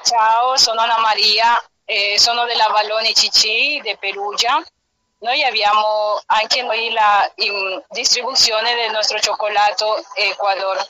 Ciao, 0.02 0.56
sono 0.56 0.80
Anna 0.80 0.98
Maria, 0.98 1.62
eh, 1.84 2.14
sono 2.18 2.44
della 2.44 2.68
Valoni 2.70 3.12
CC 3.12 3.80
di 3.82 3.96
Perugia 3.98 4.62
noi 5.24 5.42
abbiamo 5.42 6.20
anche 6.26 6.62
noi 6.62 6.90
la 6.90 7.32
distribuzione 7.88 8.74
del 8.74 8.90
nostro 8.90 9.18
cioccolato 9.18 10.04
Ecuador. 10.16 10.86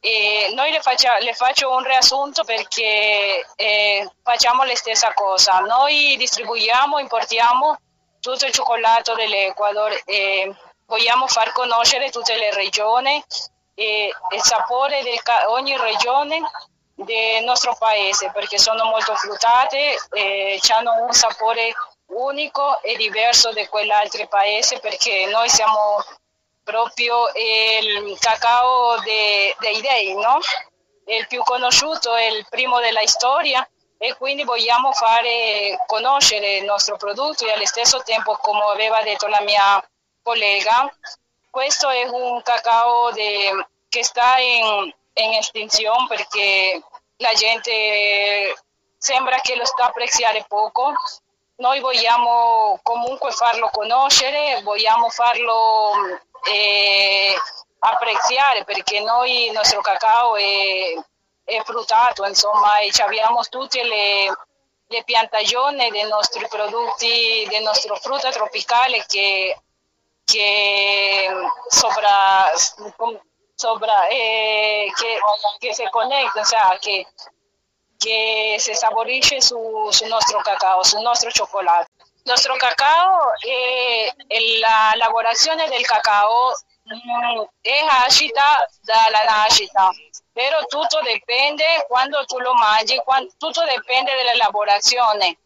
E 0.00 0.52
noi 0.54 0.70
le, 0.70 0.80
faccia, 0.80 1.18
le, 1.18 1.32
faccio 1.32 1.70
un 1.72 1.82
riassunto 1.82 2.44
perché 2.44 3.44
eh, 3.56 4.10
facciamo 4.22 4.64
la 4.64 4.76
stessa 4.76 5.12
cosa. 5.12 5.58
Noi 5.60 6.16
distribuiamo, 6.16 6.98
importiamo 6.98 7.76
tutto 8.20 8.46
il 8.46 8.52
cioccolato 8.52 9.14
dell'Ecuador 9.14 10.00
e 10.04 10.54
vogliamo 10.86 11.26
far 11.26 11.52
conoscere 11.52 12.10
tutte 12.10 12.36
le 12.36 12.52
regioni 12.52 13.22
e 13.74 14.12
il 14.34 14.42
sapore 14.42 15.02
di 15.02 15.20
ogni 15.48 15.76
regione 15.76 16.40
del 16.94 17.44
nostro 17.44 17.76
paese 17.78 18.30
perché 18.32 18.58
sono 18.58 18.84
molto 18.84 19.14
fruttate 19.14 19.96
e 20.12 20.60
hanno 20.74 21.04
un 21.04 21.12
sapore 21.12 21.72
unico 22.06 22.82
e 22.82 22.96
diverso 22.96 23.52
da 23.52 23.66
quell'altro 23.68 24.26
paese 24.26 24.80
perché 24.80 25.26
noi 25.26 25.48
siamo 25.48 26.02
proprio 26.68 27.30
il 27.34 28.18
cacao 28.18 28.98
de, 29.00 29.56
dei 29.58 29.80
dei, 29.80 30.14
no? 30.14 30.38
il 31.06 31.26
più 31.26 31.42
conosciuto, 31.42 32.14
il 32.14 32.46
primo 32.50 32.78
della 32.78 33.06
storia 33.06 33.66
e 33.96 34.14
quindi 34.18 34.44
vogliamo 34.44 34.92
fare 34.92 35.82
conoscere 35.86 36.58
il 36.58 36.64
nostro 36.64 36.98
prodotto 36.98 37.46
e 37.46 37.52
allo 37.52 37.64
stesso 37.64 38.02
tempo, 38.02 38.36
come 38.36 38.64
aveva 38.70 39.02
detto 39.02 39.26
la 39.28 39.40
mia 39.40 39.82
collega, 40.22 40.94
questo 41.48 41.88
è 41.88 42.04
un 42.04 42.42
cacao 42.42 43.12
de, 43.12 43.66
che 43.88 44.04
sta 44.04 44.36
in, 44.36 44.92
in 45.14 45.32
estinzione 45.32 46.06
perché 46.06 46.82
la 47.16 47.32
gente 47.32 48.54
sembra 48.98 49.40
che 49.40 49.56
lo 49.56 49.64
sta 49.64 49.86
apprezzare 49.86 50.44
poco 50.46 50.92
noi 51.58 51.80
vogliamo 51.80 52.78
comunque 52.82 53.32
farlo 53.32 53.68
conoscere, 53.70 54.60
vogliamo 54.62 55.08
farlo 55.08 55.90
eh, 56.44 57.34
apprezzare 57.80 58.64
perché 58.64 59.00
noi 59.00 59.46
il 59.46 59.52
nostro 59.52 59.80
cacao 59.80 60.36
è, 60.36 60.94
è 61.44 61.62
fruttato, 61.64 62.24
insomma, 62.24 62.78
e 62.78 62.90
abbiamo 63.02 63.42
tutte 63.48 63.82
le, 63.82 64.36
le 64.86 65.04
piantagioni 65.04 65.90
dei 65.90 66.06
nostri 66.08 66.46
prodotti, 66.48 67.46
del 67.48 67.62
nostro 67.62 67.96
frutta 67.96 68.30
tropicale 68.30 69.04
che, 69.06 69.60
che 70.24 71.28
sopra, 71.68 72.50
sopra 73.54 74.06
eh, 74.08 74.90
che, 74.94 75.18
che 75.58 75.74
si 75.74 75.86
connette, 75.90 76.42
cioè, 76.44 76.78
che, 76.78 77.06
che 77.96 78.56
si 78.58 78.74
saborisce 78.74 79.40
su, 79.40 79.88
sul 79.90 80.08
nostro 80.08 80.40
cacao, 80.40 80.82
sul 80.82 81.00
nostro 81.00 81.30
cioccolato. 81.30 81.90
Il 82.28 82.34
nostro 82.34 82.56
cacao 82.56 83.32
e 83.38 84.12
la 84.60 84.92
lavorazione 84.96 85.66
del 85.68 85.80
cacao 85.80 86.52
mm, 86.86 87.40
è 87.62 87.86
agita 88.04 88.68
dalla 88.82 89.24
nascita, 89.24 89.90
però 90.30 90.62
tutto 90.66 91.00
dipende 91.00 91.86
quando 91.88 92.26
tu 92.26 92.38
lo 92.38 92.52
mangi, 92.52 93.00
quando, 93.02 93.32
tutto 93.38 93.64
dipende 93.64 94.14
dalla 94.14 94.34
lavorazione. 94.44 95.38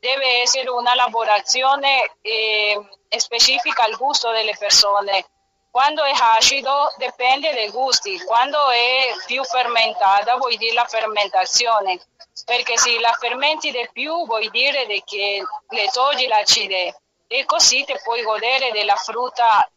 Deve 0.00 0.40
essere 0.40 0.70
una 0.70 0.94
lavorazione 0.94 2.16
eh, 2.22 2.80
specifica 3.18 3.84
al 3.84 3.94
gusto 3.98 4.30
delle 4.30 4.56
persone. 4.58 5.26
Quando 5.74 6.04
è 6.04 6.12
acido 6.36 6.94
dipende 6.98 7.52
dai 7.52 7.68
gusti, 7.68 8.22
quando 8.22 8.70
è 8.70 9.12
più 9.26 9.42
fermentata 9.42 10.36
vuol 10.36 10.54
dire 10.54 10.72
la 10.72 10.84
fermentazione, 10.84 12.00
perché 12.44 12.78
se 12.78 13.00
la 13.00 13.10
fermenti 13.18 13.72
di 13.72 13.88
più 13.92 14.24
vuol 14.24 14.48
dire 14.50 14.86
che 15.04 15.42
le 15.70 15.88
togli 15.88 16.28
l'acidità 16.28 16.96
e 17.26 17.44
così 17.44 17.82
ti 17.84 17.92
puoi 18.04 18.22
godere 18.22 18.70
della 18.70 18.94
frutta. 18.94 19.68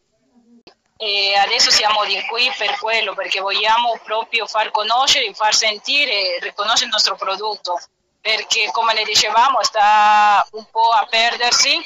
E 0.96 1.34
adesso 1.34 1.72
siamo 1.72 2.04
di 2.04 2.24
qui 2.26 2.48
per 2.56 2.78
quello, 2.78 3.14
perché 3.14 3.40
vogliamo 3.40 3.98
proprio 4.04 4.46
far 4.46 4.70
conoscere, 4.70 5.34
far 5.34 5.52
sentire 5.52 6.38
riconoscere 6.38 6.84
il 6.84 6.92
nostro 6.92 7.16
prodotto, 7.16 7.76
perché 8.20 8.70
come 8.70 8.94
le 8.94 9.02
dicevamo 9.02 9.64
sta 9.64 10.46
un 10.52 10.64
po' 10.70 10.90
a 10.90 11.04
perdersi 11.10 11.76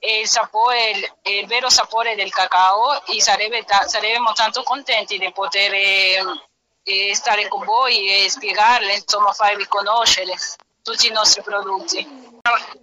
il, 0.00 0.26
sapore, 0.26 1.16
il, 1.22 1.46
vero 1.46 1.68
sapore 1.68 2.14
del 2.14 2.30
cacao 2.30 3.04
e 3.06 3.20
sarebbe 3.20 3.64
ta- 3.64 3.86
saremmo 3.86 4.32
tanto 4.32 4.62
contenti 4.62 5.18
di 5.18 5.30
poter 5.32 5.72
eh, 5.74 7.14
stare 7.14 7.48
con 7.48 7.64
voi 7.64 8.24
e 8.24 8.30
spiegarle, 8.30 8.94
insomma 8.94 9.32
farvi 9.32 9.66
conoscere 9.66 10.34
tutti 10.82 11.06
i 11.06 11.12
nostri 11.12 11.42
prodotti. 11.42 11.98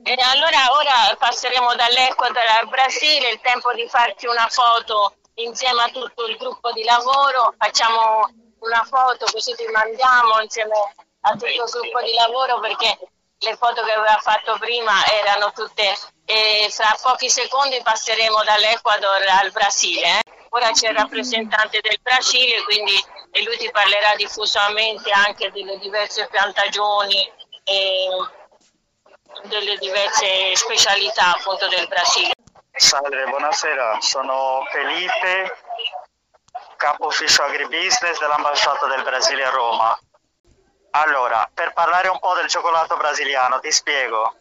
E 0.03 0.15
allora 0.21 0.71
ora 0.71 1.15
passeremo 1.17 1.73
dall'Ecuador 1.75 2.45
al 2.59 2.67
Brasile, 2.67 3.31
il 3.31 3.41
tempo 3.41 3.73
di 3.73 3.87
farci 3.89 4.27
una 4.27 4.47
foto 4.49 5.15
insieme 5.35 5.83
a 5.83 5.89
tutto 5.89 6.25
il 6.27 6.37
gruppo 6.37 6.71
di 6.71 6.83
lavoro, 6.83 7.53
facciamo 7.57 8.29
una 8.59 8.83
foto 8.83 9.25
così 9.31 9.55
ti 9.55 9.65
mandiamo 9.67 10.41
insieme 10.41 10.73
a 11.21 11.31
tutto 11.31 11.45
il 11.45 11.63
gruppo 11.69 12.01
di 12.01 12.13
lavoro 12.13 12.59
perché 12.59 12.97
le 13.39 13.55
foto 13.55 13.83
che 13.83 13.91
aveva 13.91 14.17
fatto 14.19 14.57
prima 14.57 14.93
erano 15.05 15.51
tutte 15.51 15.95
e 16.29 16.67
fra 16.71 16.93
pochi 17.01 17.29
secondi 17.29 17.81
passeremo 17.81 18.43
dall'Ecuador 18.43 19.23
al 19.41 19.49
Brasile. 19.51 20.19
Eh? 20.19 20.21
Ora 20.49 20.71
c'è 20.71 20.89
il 20.89 20.97
rappresentante 20.97 21.79
del 21.81 21.99
Brasile, 22.01 22.63
quindi 22.63 22.93
e 23.31 23.43
lui 23.43 23.57
ti 23.57 23.69
parlerà 23.71 24.15
diffusamente 24.15 25.11
anche 25.11 25.51
delle 25.51 25.77
diverse 25.77 26.27
piantagioni 26.27 27.31
e 27.63 28.09
delle 29.43 29.77
diverse 29.77 30.55
specialità 30.55 31.35
appunto 31.35 31.67
del 31.67 31.87
Brasile. 31.87 32.33
Salve, 32.71 33.25
buonasera, 33.25 33.99
sono 34.01 34.65
Felipe, 34.71 35.55
capo 36.75 37.07
ufficio 37.07 37.43
agribusiness 37.43 38.19
dell'ambasciata 38.19 38.87
del 38.87 39.03
Brasile 39.03 39.45
a 39.45 39.49
Roma. 39.49 39.99
Allora, 40.91 41.49
per 41.53 41.73
parlare 41.73 42.07
un 42.07 42.19
po' 42.19 42.33
del 42.33 42.47
cioccolato 42.47 42.97
brasiliano, 42.97 43.59
ti 43.59 43.71
spiego. 43.71 44.33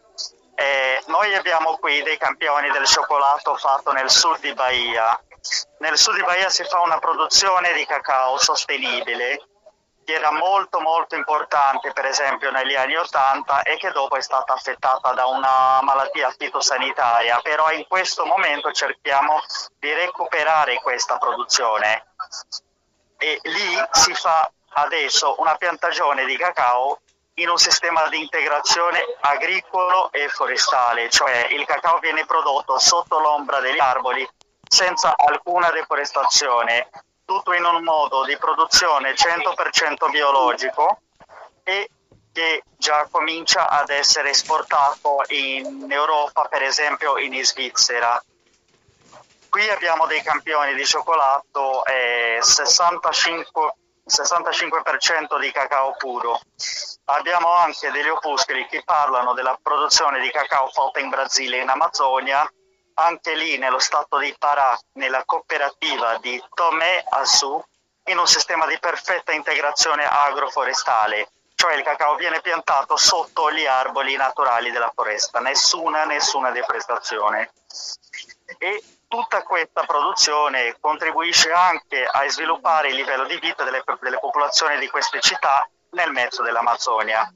Eh, 0.59 1.03
noi 1.05 1.35
abbiamo 1.35 1.77
qui 1.77 2.01
dei 2.01 2.17
campioni 2.17 2.71
del 2.71 2.85
cioccolato 2.85 3.55
fatto 3.57 3.91
nel 3.91 4.09
sud 4.09 4.39
di 4.39 4.53
Bahia. 4.53 5.19
Nel 5.77 5.95
sud 5.99 6.15
di 6.15 6.23
Bahia 6.23 6.49
si 6.49 6.63
fa 6.63 6.81
una 6.81 6.97
produzione 6.97 7.73
di 7.73 7.85
cacao 7.85 8.39
sostenibile 8.39 9.39
che 10.03 10.13
era 10.13 10.31
molto 10.31 10.79
molto 10.79 11.13
importante 11.13 11.91
per 11.91 12.05
esempio 12.05 12.49
negli 12.49 12.73
anni 12.73 12.95
80 12.95 13.61
e 13.61 13.77
che 13.77 13.91
dopo 13.91 14.15
è 14.15 14.21
stata 14.21 14.53
affettata 14.53 15.13
da 15.13 15.27
una 15.27 15.79
malattia 15.83 16.33
fitosanitaria, 16.35 17.39
però 17.43 17.69
in 17.71 17.85
questo 17.87 18.25
momento 18.25 18.71
cerchiamo 18.71 19.39
di 19.77 19.93
recuperare 19.93 20.81
questa 20.81 21.19
produzione 21.19 22.13
e 23.17 23.39
lì 23.43 23.79
si 23.91 24.15
fa 24.15 24.51
adesso 24.69 25.35
una 25.37 25.55
piantagione 25.55 26.25
di 26.25 26.35
cacao 26.35 27.01
in 27.39 27.49
un 27.49 27.57
sistema 27.57 28.07
di 28.07 28.19
integrazione 28.19 28.99
agricolo 29.21 30.11
e 30.11 30.27
forestale, 30.27 31.09
cioè 31.09 31.47
il 31.51 31.65
cacao 31.65 31.99
viene 31.99 32.25
prodotto 32.25 32.79
sotto 32.79 33.19
l'ombra 33.19 33.59
degli 33.59 33.79
arboli 33.79 34.27
senza 34.67 35.13
alcuna 35.15 35.69
deforestazione, 35.71 36.89
tutto 37.25 37.53
in 37.53 37.63
un 37.63 37.83
modo 37.83 38.25
di 38.25 38.35
produzione 38.37 39.13
100% 39.13 40.09
biologico 40.09 41.01
e 41.63 41.89
che 42.33 42.63
già 42.75 43.07
comincia 43.09 43.69
ad 43.69 43.89
essere 43.89 44.31
esportato 44.31 45.23
in 45.29 45.85
Europa, 45.91 46.45
per 46.45 46.63
esempio 46.63 47.17
in 47.17 47.43
Svizzera. 47.43 48.21
Qui 49.49 49.69
abbiamo 49.69 50.07
dei 50.07 50.21
campioni 50.21 50.73
di 50.73 50.85
cioccolato, 50.85 51.85
eh, 51.85 52.39
65 52.41 53.73
65% 54.07 55.39
di 55.39 55.51
cacao 55.51 55.95
puro. 55.97 56.39
Abbiamo 57.05 57.51
anche 57.51 57.91
degli 57.91 58.07
opuscoli 58.07 58.65
che 58.67 58.83
parlano 58.83 59.33
della 59.33 59.57
produzione 59.61 60.19
di 60.19 60.31
cacao 60.31 60.67
fatta 60.69 60.99
in 60.99 61.09
Brasile 61.09 61.59
e 61.59 61.61
in 61.61 61.69
Amazzonia, 61.69 62.49
anche 62.95 63.35
lì 63.35 63.57
nello 63.57 63.79
stato 63.79 64.17
di 64.17 64.33
Pará, 64.37 64.77
nella 64.93 65.23
cooperativa 65.25 66.17
di 66.17 66.41
Tomé 66.53 67.03
Assù, 67.09 67.61
in 68.05 68.17
un 68.17 68.27
sistema 68.27 68.65
di 68.65 68.79
perfetta 68.79 69.33
integrazione 69.33 70.05
agroforestale, 70.05 71.29
cioè 71.55 71.75
il 71.75 71.83
cacao 71.83 72.15
viene 72.15 72.39
piantato 72.39 72.95
sotto 72.97 73.51
gli 73.51 73.65
arboli 73.65 74.15
naturali 74.15 74.71
della 74.71 74.91
foresta, 74.93 75.39
nessuna, 75.39 76.05
nessuna 76.05 76.51
deforestazione. 76.51 77.51
E 78.59 78.83
tutta 79.07 79.43
questa 79.43 79.83
produzione 79.85 80.75
contribuisce 80.79 81.51
anche 81.51 82.03
a 82.03 82.27
sviluppare 82.29 82.89
il 82.89 82.95
livello 82.95 83.25
di 83.25 83.37
vita 83.39 83.63
delle, 83.63 83.83
delle 84.01 84.19
popolazioni 84.19 84.77
di 84.79 84.89
queste 84.89 85.19
città 85.21 85.67
nel 85.91 86.11
mezzo 86.11 86.43
dell'Amazzonia. 86.43 87.31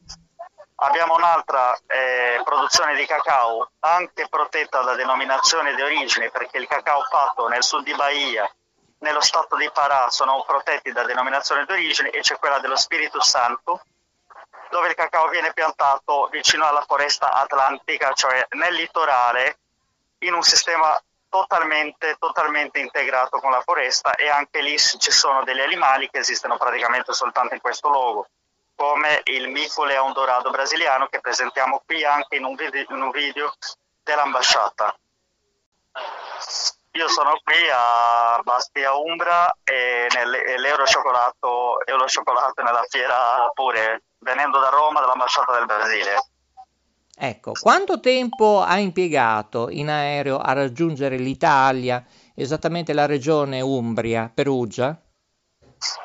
Abbiamo 0.84 1.16
un'altra 1.16 1.78
eh, 1.86 2.42
produzione 2.44 2.96
di 2.96 3.06
cacao 3.06 3.72
anche 3.82 4.28
protetta 4.28 4.82
da 4.82 4.96
denominazione 4.96 5.76
di 5.76 5.82
origine 5.82 6.32
perché 6.32 6.58
il 6.58 6.68
cacao 6.68 7.04
fatto 7.04 7.48
nel 7.48 7.64
sud 7.64 7.84
di 7.84 7.94
Bahia, 7.94 8.52
nello 9.00 9.22
stato 9.22 9.56
di 9.56 9.70
Pará 9.72 10.10
sono 10.10 10.44
protetti 10.46 10.92
da 10.92 11.04
denominazione 11.04 11.66
di 11.66 11.72
origine 11.72 12.10
e 12.10 12.22
c'è 12.22 12.38
quella 12.38 12.60
dello 12.60 12.76
Spirito 12.76 13.22
Santo 13.22 13.82
dove 14.70 14.88
il 14.88 14.96
cacao 14.96 15.28
viene 15.28 15.54
piantato 15.54 16.28
vicino 16.32 16.66
alla 16.66 16.84
foresta 16.88 17.32
atlantica, 17.34 18.14
cioè 18.14 18.46
nel 18.52 18.74
litorale 18.74 19.58
in 20.20 20.34
un 20.34 20.42
sistema 20.42 21.00
totalmente, 21.32 22.17
totalmente 22.20 22.80
integrato 22.80 23.39
con 23.39 23.52
la 23.52 23.62
foresta 23.62 24.15
e 24.15 24.30
anche 24.30 24.62
lì 24.62 24.78
ci 24.78 25.12
sono 25.12 25.44
degli 25.46 25.62
animali 25.62 26.10
che 26.10 26.20
esistono 26.20 26.58
praticamente 26.58 27.13
soltanto 27.13 27.54
in 27.54 27.62
questo 27.62 27.88
luogo, 27.88 28.28
come 28.76 29.22
il 29.24 29.48
mico 29.48 29.86
leon 29.86 30.12
dorado 30.12 30.50
brasiliano 30.50 31.08
che 31.08 31.22
presentiamo 31.22 31.82
qui 31.86 32.04
anche 32.04 32.36
in 32.36 32.44
un 32.44 32.56
video, 32.56 32.86
in 32.89 33.02
un 33.02 33.12
video 33.12 33.54
dell'ambasciata. 34.04 34.94
Io 36.96 37.08
sono 37.08 37.39
qui 37.41 37.56
a 37.72 38.41
Bastia 38.44 38.94
Umbra 38.94 39.56
e, 39.63 40.10
l'Euro 40.58 40.86
Cioccolato, 40.86 41.86
Euro 41.86 42.06
nella 42.58 42.84
fiera 42.89 43.50
pure, 43.54 44.02
venendo 44.17 44.60
da 44.60 44.67
Roma 44.67 45.00
dall'ambasciata 45.00 45.54
del 45.54 45.65
Brasile. 45.65 46.31
Ecco, 47.24 47.52
quanto 47.52 48.00
tempo 48.00 48.62
ha 48.62 48.80
impiegato 48.80 49.70
in 49.70 49.90
aereo 49.90 50.40
a 50.40 50.54
raggiungere 50.54 51.18
l'Italia, 51.18 52.04
esattamente 52.34 52.94
la 52.94 53.06
regione 53.06 53.62
Umbria, 53.62 54.32
Perugia? 54.34 55.00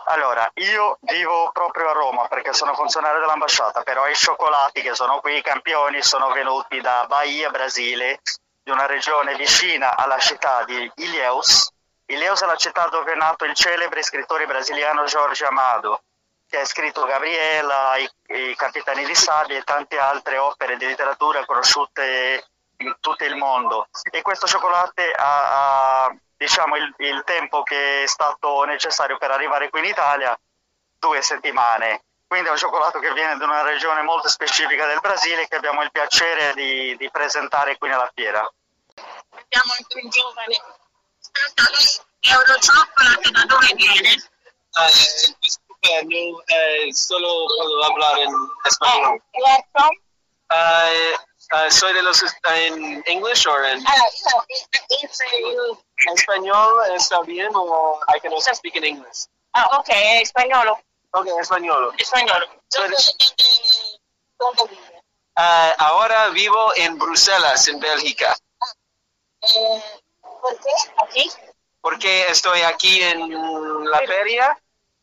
Allora, 0.08 0.50
io 0.56 0.98
vivo 1.00 1.48
proprio 1.54 1.88
a 1.88 1.92
Roma 1.94 2.28
perché 2.28 2.52
sono 2.52 2.74
funzionario 2.74 3.20
dell'ambasciata, 3.20 3.82
però 3.82 4.06
i 4.06 4.14
cioccolati 4.14 4.82
che 4.82 4.94
sono 4.94 5.20
qui, 5.20 5.38
i 5.38 5.42
campioni, 5.42 6.02
sono 6.02 6.30
venuti 6.32 6.82
da 6.82 7.06
Bahia, 7.08 7.48
Brasile, 7.48 8.20
di 8.62 8.70
una 8.70 8.84
regione 8.84 9.36
vicina 9.36 9.96
alla 9.96 10.18
città 10.18 10.64
di 10.64 10.92
Ilhéus. 10.96 11.70
Ilhéus 12.04 12.42
è 12.42 12.46
la 12.46 12.56
città 12.56 12.88
dove 12.90 13.12
è 13.12 13.16
nato 13.16 13.46
il 13.46 13.54
celebre 13.54 14.02
scrittore 14.02 14.44
brasiliano 14.44 15.04
Jorge 15.04 15.46
Amado, 15.46 16.02
che 16.48 16.60
ha 16.60 16.64
scritto 16.64 17.04
Gabriela, 17.04 17.96
I, 17.96 18.10
I 18.28 18.54
Capitani 18.56 19.04
di 19.04 19.14
Sabbia 19.14 19.58
e 19.58 19.64
tante 19.64 19.98
altre 19.98 20.38
opere 20.38 20.76
di 20.76 20.86
letteratura 20.86 21.44
conosciute 21.44 22.46
in 22.78 22.96
tutto 23.00 23.24
il 23.24 23.36
mondo. 23.36 23.88
E 24.10 24.22
questo 24.22 24.46
cioccolato 24.46 25.02
ha, 25.16 26.04
ha 26.04 26.16
diciamo, 26.36 26.76
il, 26.76 26.94
il, 26.98 27.22
tempo 27.24 27.62
che 27.62 28.04
è 28.04 28.06
stato 28.06 28.64
necessario 28.64 29.18
per 29.18 29.30
arrivare 29.30 29.70
qui 29.70 29.80
in 29.80 29.86
Italia, 29.86 30.38
due 30.98 31.22
settimane. 31.22 32.02
quindi 32.26 32.48
è 32.48 32.50
un 32.50 32.58
cioccolato 32.58 32.98
che 32.98 33.12
viene 33.12 33.36
da 33.36 33.44
una 33.44 33.62
regione 33.62 34.02
molto 34.02 34.28
specifica 34.28 34.86
del 34.86 35.00
Brasile 35.00 35.48
che 35.48 35.56
abbiamo 35.56 35.82
il 35.82 35.90
piacere 35.90 36.52
di, 36.54 36.96
di 36.96 37.10
presentare 37.10 37.76
qui 37.78 37.88
nella 37.88 38.10
fiera. 38.14 38.40
Abbiamo 39.30 39.72
anche 39.78 40.00
un 40.02 40.08
giovane. 40.08 40.60
Eurochocolate 42.20 43.30
da 43.30 43.44
dove 43.44 43.72
viene? 43.74 44.08
Eh, 44.10 45.65
disculpe, 46.00 46.36
eh, 46.48 46.92
solo 46.92 47.46
puedo 47.56 47.84
hablar 47.84 48.18
en 48.18 48.30
español. 48.64 49.22
Where 49.34 49.64
from? 49.72 49.90
Eh, 50.50 51.12
eh, 51.52 51.70
soy 51.70 51.92
de 51.92 52.02
los 52.02 52.22
en 52.54 53.02
English 53.06 53.46
or 53.46 53.64
en 53.64 53.84
Ah, 53.86 53.94
no, 53.96 54.44
you. 55.40 55.78
español 56.14 56.74
está 56.94 57.20
bien 57.22 57.50
o 57.54 57.98
I 58.14 58.20
can 58.20 58.32
also 58.32 58.54
speak 58.54 58.76
in 58.76 58.84
English. 58.84 59.26
Ah, 59.54 59.66
ok, 59.78 59.88
è 59.88 60.24
spagnolo. 60.24 60.78
Ok, 61.12 61.26
español. 61.40 61.94
Spagnolo. 62.02 62.46
Soy 62.68 62.88
de- 62.88 62.96
vive? 64.68 65.02
Eh, 65.38 65.74
ahora 65.78 66.28
vivo 66.28 66.72
en 66.76 66.98
Bruselas, 66.98 67.66
en 67.68 67.78
Bélgica, 67.80 68.36
Eh, 69.42 69.82
¿Por 70.20 70.58
qué? 70.58 70.70
¿Aquí? 71.02 71.30
porque 71.80 72.22
estoy 72.30 72.62
aquí 72.62 73.00
en 73.02 73.84
la 73.90 73.98
feria. 74.00 74.58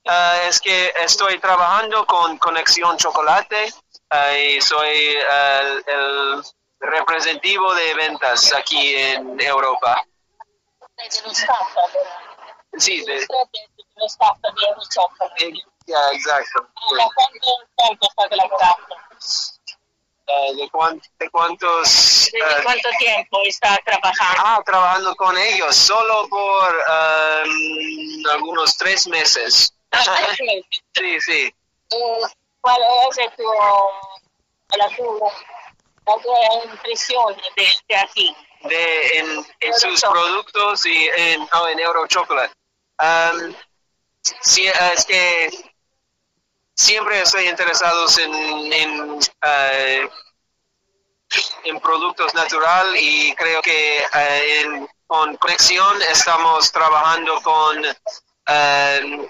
Eh, 0.06 0.48
es 0.50 0.60
que 0.60 0.92
estoy 0.98 1.40
trabajando 1.40 2.06
con 2.06 2.38
Conexión 2.38 2.98
Chocolate 2.98 3.74
eh, 4.12 4.56
y 4.58 4.62
soy 4.62 5.16
eh, 5.16 5.82
el 5.88 6.44
representativo 6.80 7.74
de 7.74 7.94
ventas 7.94 8.54
aquí 8.54 8.96
en 8.96 9.40
Europa. 9.40 10.04
Sei 10.98 11.10
dello 11.10 11.32
staff 11.32 11.78
allora. 11.78 12.20
Sí, 12.78 13.02
de- 13.06 13.20
Siete 13.20 13.70
dello 13.78 14.06
staff 14.08 14.38
di 14.42 14.66
Eurochocolate. 14.66 15.46
eh, 15.48 15.54
ya, 15.88 16.00
exacto. 16.12 16.68
Da 16.98 17.08
quanto 17.16 17.68
tempo 17.78 18.06
state 18.12 18.36
lavorando? 18.36 18.96
Eh, 20.26 20.56
¿de, 20.56 20.70
cuán- 20.70 21.02
de 21.20 21.30
cuántos? 21.30 22.30
¿Desde 22.32 22.38
eh, 22.40 22.64
cuánto 22.64 22.90
tiempo 23.00 23.38
está 23.46 23.78
trabajando? 23.86 24.42
ah, 24.46 24.62
trabajando 24.66 25.16
con 25.16 25.38
ellos 25.38 25.76
solo 25.76 26.28
por 26.30 26.76
ehm, 26.90 28.24
algunos 28.32 28.76
tres 28.78 29.08
meses. 29.08 29.73
Sí, 30.96 31.22
sí. 31.22 31.54
Eh, 31.92 32.22
¿Cuál 32.62 32.82
es 33.10 33.18
el 33.18 33.32
tu, 33.36 33.44
la, 34.78 34.96
tu, 34.96 35.20
la 36.08 36.22
tua 36.22 36.38
impresione 36.66 37.42
de, 37.56 37.68
de 37.90 37.96
aquí? 37.96 38.36
de 38.62 39.18
en, 39.18 39.46
en 39.60 39.74
sus 39.74 40.02
productos 40.02 40.86
y 40.86 41.10
en, 41.18 41.48
oh, 41.54 41.68
en 41.68 41.80
Euro 41.80 42.08
Chocolate. 42.08 42.54
Um, 43.00 43.54
sí, 44.42 44.66
es 44.94 45.06
que 45.06 45.50
siempre 46.74 47.22
estoy 47.22 47.50
interesado 47.50 48.08
en, 48.20 48.74
en, 48.74 49.20
eh, 49.46 50.10
en 51.66 51.80
productos 51.82 52.34
natural 52.34 52.96
y 52.98 53.36
creo 53.36 53.62
que 53.62 53.98
eh, 53.98 54.62
en- 54.62 54.88
con 55.08 55.36
Conexión 55.38 56.02
estamos 56.04 56.72
trabajando 56.72 57.42
con, 57.42 57.84
eh, 58.48 59.30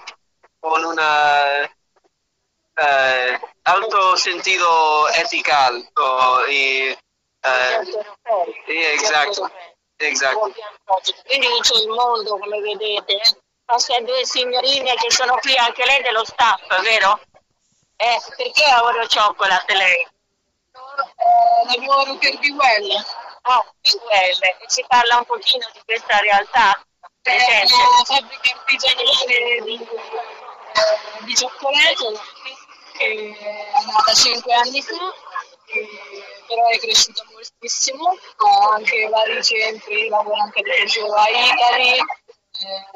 con 0.64 0.82
una 0.82 1.60
eh, 1.62 3.40
alto 3.64 4.16
sentido 4.16 5.08
ético 5.10 5.52
o- 5.94 6.46
y 6.46 6.96
eh, 7.42 8.94
esatto, 8.94 9.50
esatto. 9.98 10.52
Quindi 11.26 11.46
in 11.46 11.60
tutto 11.62 11.82
il 11.82 11.88
mondo, 11.88 12.38
come 12.38 12.60
vedete, 12.60 13.20
queste 13.66 14.02
due 14.04 14.24
signorine 14.24 14.94
che 14.94 15.10
sono 15.10 15.36
qui, 15.36 15.54
anche 15.56 15.84
lei 15.84 16.02
dello 16.02 16.24
staff, 16.24 16.80
vero? 16.80 17.20
Eh, 17.96 18.20
perché 18.36 18.66
lavoro 18.66 19.06
cioccolate 19.06 19.74
lei? 19.74 20.08
lavoro 21.76 22.16
per 22.16 22.38
Biwell. 22.38 23.04
Ah, 23.42 23.62
Biwell, 23.82 24.38
e 24.42 24.56
ci 24.68 24.82
parla 24.88 25.18
un 25.18 25.24
pochino 25.26 25.66
di 25.74 25.80
questa 25.84 26.18
realtà 26.20 26.82
presente. 27.20 27.72
È 27.72 27.76
una 27.76 28.04
fabbrica 28.04 28.54
artigianale 28.54 29.62
di, 29.64 29.86
di 31.24 31.34
cioccolato 31.34 32.20
che 32.96 33.36
è 33.36 33.84
nata 33.86 34.12
5 34.12 34.54
anni 34.54 34.82
fa 34.82 35.12
però 36.46 36.68
è 36.68 36.78
cresciuta 36.78 37.24
moltissimo, 37.32 38.10
ha 38.10 38.74
anche 38.74 39.08
vari 39.08 39.42
centri, 39.42 40.08
lavora 40.08 40.42
anche 40.42 40.60
ad 40.60 40.66
esempio 40.66 41.12
a 41.14 41.28
Italy, 41.28 41.98
eh, 41.98 42.86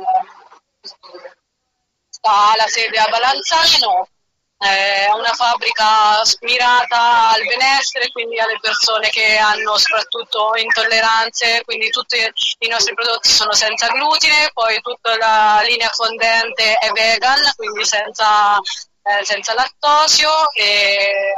sta 2.09 2.55
la 2.57 2.67
sede 2.69 2.99
a 2.99 3.09
Balanzano, 3.09 4.09
è 4.59 5.07
una 5.15 5.33
fabbrica 5.33 6.21
mirata 6.41 7.31
al 7.31 7.45
benessere, 7.45 8.11
quindi 8.11 8.41
alle 8.41 8.59
persone 8.61 9.09
che 9.09 9.37
hanno 9.37 9.79
soprattutto 9.79 10.51
intolleranze, 10.57 11.63
quindi 11.65 11.91
tutti 11.91 12.17
i 12.17 12.69
nostri 12.69 12.95
prodotti 12.95 13.29
sono 13.29 13.53
senza 13.53 13.87
glutine, 13.87 14.51
poi 14.53 14.81
tutta 14.81 15.17
la 15.17 15.63
linea 15.65 15.91
fondente 15.91 16.75
è 16.75 16.91
vegan, 16.91 17.41
quindi 17.55 17.85
senza, 17.85 18.59
eh, 18.59 19.25
senza 19.25 19.55
lattosio 19.55 20.51
e 20.55 21.35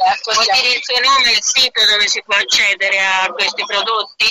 Ecco, 0.00 0.32
Vuoi 0.32 0.46
dire 0.52 0.76
il 0.76 0.84
suo 0.84 1.00
nome 1.00 1.32
e 1.32 1.32
il 1.32 1.42
sito 1.42 1.84
dove 1.84 2.06
si 2.06 2.22
può 2.22 2.36
accedere 2.36 3.04
a 3.04 3.26
questi 3.32 3.64
prodotti? 3.64 4.26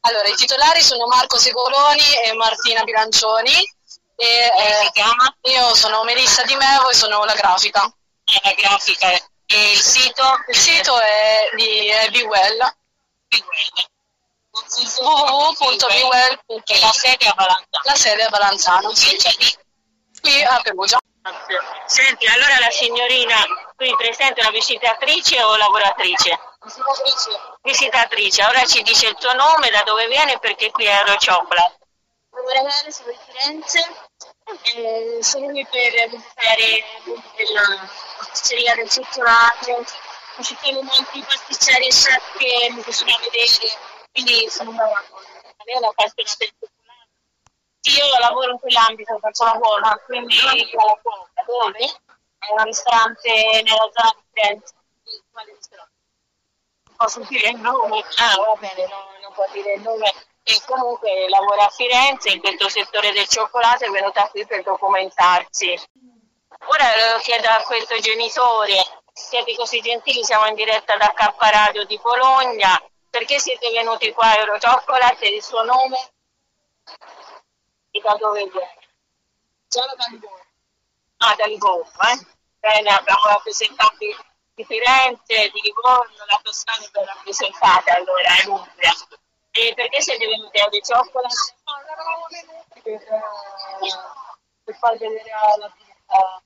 Allora, 0.00 0.26
i 0.28 0.34
titolari 0.34 0.80
sono 0.80 1.06
Marco 1.06 1.36
Segoloni 1.36 2.14
e 2.24 2.32
Martina 2.32 2.82
Bilancioni. 2.84 3.52
E, 4.20 4.52
eh, 4.54 4.90
chiama? 4.92 5.34
Io 5.44 5.74
sono 5.74 6.04
Melissa 6.04 6.42
Di 6.44 6.54
Mevo 6.54 6.90
e 6.90 6.94
sono 6.94 7.24
la 7.24 7.32
grafica. 7.32 7.90
la 8.42 8.52
grafica. 8.52 9.12
E 9.12 9.72
il 9.72 9.78
sito? 9.78 10.22
Il 10.46 10.56
sito 10.56 11.00
è 11.00 11.48
di 11.56 11.86
è 11.86 12.10
Bewell. 12.10 12.58
www.bewell.it 15.00 16.80
La 16.82 16.92
sede 16.92 17.28
a 17.28 17.32
Balanzano. 17.32 17.80
La 17.84 17.94
sede 17.94 18.22
a 18.24 18.28
Balanzano. 18.28 18.92
Qui 20.20 20.42
a 20.42 20.60
Perugia. 20.60 20.98
Senti, 21.86 22.26
allora 22.26 22.58
la 22.58 22.70
signorina 22.70 23.36
qui 23.74 23.96
presente 23.96 24.40
è 24.40 24.42
una 24.42 24.50
visitatrice 24.50 25.42
o 25.42 25.56
lavoratrice? 25.56 26.38
Visitatrice. 26.60 27.30
Visitatrice, 27.62 28.44
ora 28.44 28.66
ci 28.66 28.82
dice 28.82 29.08
il 29.08 29.14
tuo 29.14 29.32
nome, 29.32 29.70
da 29.70 29.82
dove 29.82 30.06
viene 30.08 30.34
e 30.34 30.38
perché 30.38 30.70
qui 30.70 30.84
è 30.84 30.98
Eurochocolate. 30.98 31.78
lavorare 32.32 32.92
su 32.92 33.02
Firenze 33.26 34.08
eh, 34.74 35.18
sono 35.22 35.46
qui 35.46 35.66
per 35.66 36.08
visitare 36.08 36.84
la 37.52 37.88
pasticceria 38.18 38.74
del 38.74 38.88
cioccolato 38.88 39.84
ci 40.42 40.56
sono 40.62 40.82
molti 40.82 41.22
pasticceri 41.22 41.86
e 41.86 41.90
chef 41.90 42.36
che 42.38 42.70
mi 42.70 42.82
piacciono 42.82 43.18
vedere 43.18 43.78
quindi 44.12 44.48
sono 44.48 44.70
è 44.72 45.76
una 45.76 45.88
appassionata 45.88 46.36
del 46.38 46.52
cioccolato. 46.58 46.78
Io 47.82 48.18
lavoro 48.18 48.52
in 48.52 48.58
quell'ambito, 48.58 49.18
faccio 49.18 49.44
la 49.44 49.52
cuoca, 49.52 50.02
quindi 50.06 50.36
la 50.42 50.52
cuoca. 50.72 51.42
Dove? 51.46 51.84
È 52.38 52.52
un 52.56 52.64
ristorante 52.64 53.62
nella 53.62 53.90
zona 53.92 54.14
di 54.16 54.22
Firenze. 54.32 54.74
Quale 55.30 55.52
ristorante? 55.52 55.94
Posso 56.96 57.20
dire 57.28 57.48
il 57.50 57.60
nome? 57.60 58.04
Ah, 58.16 58.36
va 58.36 58.54
bene, 58.58 58.86
no, 58.88 59.10
non 59.22 59.32
può 59.32 59.46
dire 59.52 59.74
il 59.74 59.80
nome. 59.82 60.12
E 60.50 60.60
comunque 60.66 61.28
lavora 61.28 61.66
a 61.66 61.70
Firenze 61.70 62.30
in 62.30 62.40
questo 62.40 62.68
settore 62.68 63.12
del 63.12 63.28
cioccolato, 63.28 63.84
è 63.84 63.88
venuta 63.88 64.28
qui 64.30 64.44
per 64.44 64.64
documentarsi. 64.64 65.80
Ora 66.66 67.12
lo 67.12 67.20
chiedo 67.20 67.48
a 67.48 67.62
questo 67.62 67.96
genitore, 68.00 68.84
siete 69.12 69.54
così 69.54 69.80
gentili, 69.80 70.24
siamo 70.24 70.46
in 70.46 70.56
diretta 70.56 70.96
da 70.96 71.12
K 71.12 71.34
Radio 71.38 71.84
di 71.84 71.96
Bologna, 72.02 72.82
perché 73.08 73.38
siete 73.38 73.70
venuti 73.70 74.12
qua 74.12 74.26
a 74.26 74.38
Eurochocolate 74.38 75.26
e 75.26 75.36
il 75.36 75.42
suo 75.42 75.62
nome? 75.62 76.10
E 77.92 78.00
da 78.00 78.16
dove 78.16 78.44
viene? 78.46 78.78
Sono 79.68 79.94
da 79.96 80.04
Livorno. 80.10 80.44
Ah, 81.18 81.34
da 81.36 81.46
Livorno, 81.46 82.00
eh? 82.12 82.26
Bene, 82.58 82.88
abbiamo 82.90 83.26
rappresentanti 83.26 84.16
di 84.54 84.64
Firenze, 84.64 85.48
di 85.52 85.60
Livorno, 85.62 86.24
la 86.26 86.40
Toscana 86.42 86.84
è 86.84 86.88
ben 86.90 87.06
rappresentata 87.06 87.94
allora, 87.94 88.30
in 88.42 88.50
Umbria. 88.50 88.92
E 89.52 89.72
perché 89.74 90.00
siete 90.00 90.26
venuti 90.26 90.58
a 90.58 90.68
Eurochocolate? 90.70 91.54
Per, 92.82 92.92
eh, 92.92 93.22
per 94.64 94.76
far 94.76 94.96
vedere 94.96 95.30
alla 95.30 95.72
vita 95.76 96.42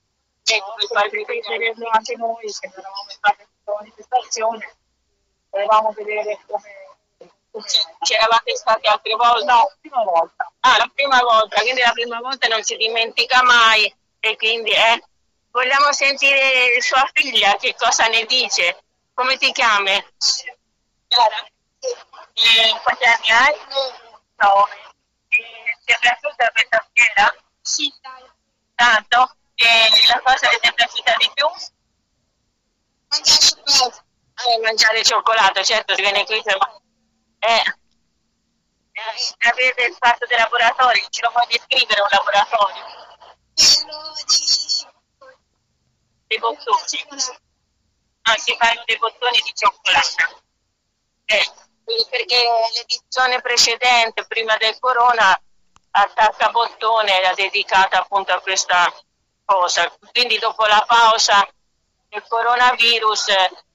ecco, 0.55 0.73
per 0.75 0.87
far 0.87 1.09
vedere 1.09 1.73
anche 1.91 2.15
noi 2.15 2.53
che 2.59 2.67
eravamo 2.67 3.09
in 3.09 3.17
parte 3.19 3.47
di 3.47 3.71
manifestazione 3.71 4.75
volevamo 5.49 5.91
vedere 5.91 6.39
come 6.45 6.85
c'eravate 8.01 8.55
stati 8.55 8.87
altre 8.87 9.15
volte? 9.15 9.45
No, 9.45 9.59
la 9.59 9.77
prima 9.79 10.03
volta. 10.03 10.51
Ah, 10.59 10.77
la 10.77 10.91
prima 10.93 11.19
volta, 11.21 11.61
quindi 11.61 11.81
la 11.81 11.91
prima 11.91 12.19
volta 12.19 12.47
non 12.47 12.63
si 12.63 12.75
dimentica 12.75 13.41
mai 13.43 13.93
e 14.19 14.35
quindi 14.35 14.71
eh, 14.71 15.03
vogliamo 15.51 15.91
sentire 15.93 16.81
sua 16.81 17.09
figlia 17.13 17.55
che 17.55 17.75
cosa 17.77 18.07
ne 18.07 18.25
dice. 18.25 18.83
Come 19.13 19.37
ti 19.37 19.51
chiami? 19.53 20.05
Chiara. 21.07 21.47
E 22.33 22.79
quanti 22.83 23.05
anni 23.05 23.29
hai? 23.29 23.55
No. 24.37 24.67
E 25.27 25.77
Ti 25.85 25.91
è 25.91 25.97
piaciuta 25.99 26.51
questa 26.51 26.87
fiera? 26.93 27.35
Sì, 27.61 27.93
tanto. 28.75 29.35
E 29.55 29.65
la 30.07 30.21
cosa 30.23 30.47
che 30.49 30.59
ti 30.59 30.67
è 30.67 30.73
piaciuta 30.73 31.15
di 31.17 31.31
più? 31.33 31.47
Mangiare 33.07 33.39
cioccolato. 33.39 34.03
Mangiare 34.61 35.03
cioccolato, 35.03 35.63
certo, 35.63 35.95
si 35.95 36.01
viene 36.01 36.25
qui 36.25 36.41
per... 36.43 36.57
Eh. 37.39 37.63
Eh, 38.91 39.47
Avete 39.49 39.95
fatto 39.99 40.25
dei 40.25 40.37
laboratori, 40.37 41.05
ce 41.09 41.21
lo 41.21 41.31
puoi 41.31 41.45
descrivere 41.47 42.01
un 42.01 42.07
laboratorio? 42.09 42.83
Dei 46.27 46.39
bottoni. 46.39 47.21
Ah, 48.23 48.37
si 48.37 48.55
fanno 48.57 48.83
dei 48.85 48.97
bottoni 48.97 49.39
di 49.43 49.53
cioccolato. 49.53 50.41
Eh, 51.25 51.51
perché 52.09 52.43
l'edizione 52.73 53.41
precedente, 53.41 54.25
prima 54.25 54.57
del 54.57 54.77
corona, 54.79 55.39
attacca 55.91 56.49
bottone 56.49 57.19
era 57.19 57.33
dedicata 57.33 57.99
appunto 57.99 58.33
a 58.33 58.39
questa 58.39 58.91
cosa. 59.45 59.91
Quindi 60.11 60.37
dopo 60.39 60.65
la 60.65 60.83
pausa 60.85 61.47
del 62.09 62.23
coronavirus, 62.27 63.27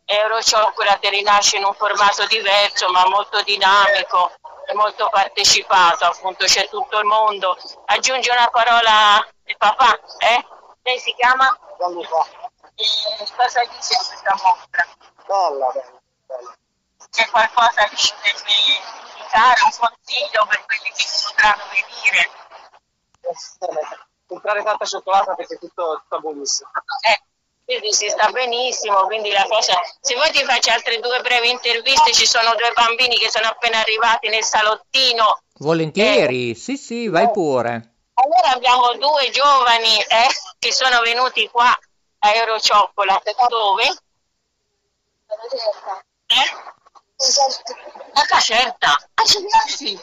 Eurociocolate 0.05 1.09
rinasce 1.09 1.59
in 1.59 1.65
un 1.65 1.75
formato 1.75 2.27
diverso, 2.27 2.89
ma 2.89 3.07
molto 3.07 3.41
dinamico 3.43 4.33
e 4.67 4.75
molto 4.75 5.09
partecipato, 5.09 6.05
appunto 6.05 6.47
c'è 6.47 6.69
tutto 6.69 6.99
il 6.99 7.05
mondo. 7.05 7.57
Aggiunge 7.87 8.33
una 8.33 8.49
parola 8.49 9.25
il 9.45 9.57
papà, 9.57 10.01
eh? 10.19 10.45
Lei 10.83 10.99
si 10.99 11.15
chiama? 11.15 11.57
E 12.75 13.27
cosa 13.37 13.61
dice 13.67 13.95
questa 13.97 14.35
mostra? 14.43 14.87
Bella, 15.27 15.67
bella, 15.69 16.01
bella. 16.27 16.59
C'è 17.11 17.29
qualcosa 17.29 17.85
che 17.89 17.97
potrebbe 18.15 18.53
indicare, 19.17 19.61
un 19.65 19.73
consiglio 19.79 20.47
per 20.47 20.65
quelli 20.65 20.93
che 20.95 21.05
potranno 21.27 21.65
venire? 21.71 22.31
Comprare 24.27 24.63
tanta 24.63 24.85
cioccolata 24.85 25.35
perché 25.35 25.59
tutto 25.59 26.03
sta 26.07 26.19
buonissimo. 26.19 26.71
Eh, 27.09 27.23
quindi 27.65 27.93
si 27.93 28.09
sta 28.09 28.31
benissimo, 28.31 29.07
quindi 29.07 29.33
la 29.33 29.45
cosa... 29.49 29.79
Se 30.01 30.15
vuoi 30.15 30.31
ti 30.31 30.45
faccio 30.45 30.71
altre 30.71 31.01
due 31.01 31.21
brevi 31.21 31.51
interviste, 31.51 32.13
ci 32.13 32.27
sono 32.27 32.55
due 32.55 32.73
bambini 32.75 33.17
che 33.17 33.31
sono 33.31 33.49
appena 33.49 33.79
arrivati 33.79 34.29
nel 34.29 34.45
salottino. 34.45 35.43
Volentieri, 35.59 36.55
sì 36.55 36.77
sì, 36.77 37.09
vai 37.09 37.31
pure. 37.31 37.95
Allora 38.15 38.51
abbiamo 38.55 38.95
due 38.95 39.31
giovani 39.31 40.01
eh, 40.01 40.29
che 40.59 40.73
sono 40.73 41.01
venuti 41.01 41.49
qua 41.49 41.77
a 42.19 42.35
Eurociocolate. 42.35 43.35
Da 43.37 43.47
dove? 43.47 43.85
Eh? 46.27 46.79
Da 47.21 48.23
Caserta. 48.27 48.97
Ah, 49.15 49.25
sì. 49.67 50.01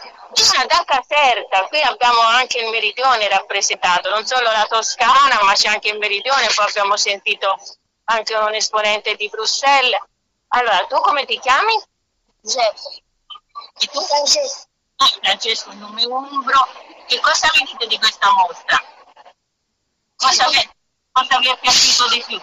Ah, 0.55 0.65
da 0.65 0.83
Caserta. 0.85 1.63
Qui 1.67 1.81
abbiamo 1.81 2.21
anche 2.21 2.59
il 2.59 2.69
meridione 2.69 3.27
rappresentato, 3.27 4.09
non 4.09 4.23
solo 4.25 4.51
la 4.51 4.67
Toscana, 4.69 5.41
ma 5.41 5.53
c'è 5.53 5.69
anche 5.69 5.89
il 5.89 5.97
meridione. 5.97 6.47
Poi 6.53 6.65
abbiamo 6.67 6.95
sentito 6.95 7.57
anche 8.05 8.35
un 8.35 8.53
esponente 8.53 9.15
di 9.15 9.27
Bruxelles. 9.29 9.99
Allora, 10.49 10.85
tu 10.85 10.99
come 11.01 11.25
ti 11.25 11.39
chiami? 11.39 11.81
Giuseppe. 12.39 13.03
E 13.79 13.87
tu? 13.87 13.99
Francesco. 13.99 14.67
Ah, 14.97 15.11
Francesco, 15.19 15.71
il 15.71 15.77
nome 15.77 16.05
umbro. 16.05 16.67
Che 17.07 17.19
cosa 17.19 17.49
mi 17.55 17.63
dite 17.63 17.87
di 17.87 17.97
questa 17.97 18.31
mostra? 18.31 18.79
Cosa 20.17 20.47
vi, 20.49 20.69
cosa 21.11 21.39
vi 21.39 21.49
è 21.49 21.57
piaciuto 21.57 22.09
di 22.09 22.23
più? 22.27 22.41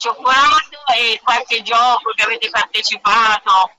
Cioccolato 0.00 0.86
e 0.96 1.20
qualche 1.22 1.60
gioco 1.60 2.14
che 2.14 2.22
avete 2.22 2.48
partecipato? 2.48 3.76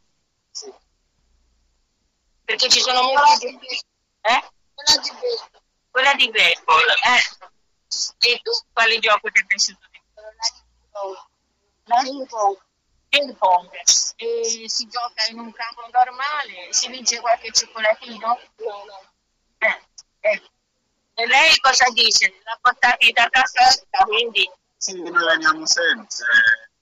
Perché 2.46 2.70
ci 2.70 2.80
sono 2.80 3.02
molti... 3.02 3.48
Eh? 3.48 4.52
Quella 4.76 5.02
di 5.02 5.10
Vespa. 5.20 5.62
Quella 5.90 6.14
di 6.14 6.30
baseball, 6.30 6.90
eh. 6.90 8.30
E 8.30 8.40
tu 8.44 8.52
quale 8.72 9.00
gioco 9.00 9.32
ti 9.32 9.40
è 9.42 9.46
piaciuto 9.46 9.88
di 9.90 10.00
più? 10.00 10.22
La 11.86 12.02
ping 12.04 12.28
pong. 12.28 12.58
Ping 13.10 13.36
pong. 13.36 13.72
E 14.18 14.70
si 14.70 14.88
gioca 14.88 15.26
in 15.28 15.40
un 15.40 15.52
campo 15.52 15.88
normale? 15.92 16.72
Si 16.72 16.88
vince 16.90 17.20
qualche 17.20 17.52
cioccolatino? 17.52 18.28
No, 18.58 18.84
no. 18.86 19.12
Eh, 19.58 19.82
ecco. 20.20 20.50
E 21.16 21.26
lei 21.26 21.58
cosa 21.58 21.90
dice? 21.90 22.40
L'ha 22.44 22.60
portati 22.62 23.12
da 23.12 23.28
casa, 23.28 23.76
quindi... 24.06 24.48
Sì, 24.82 24.98
noi 25.00 25.26
veniamo 25.26 25.64
sempre. 25.68 26.08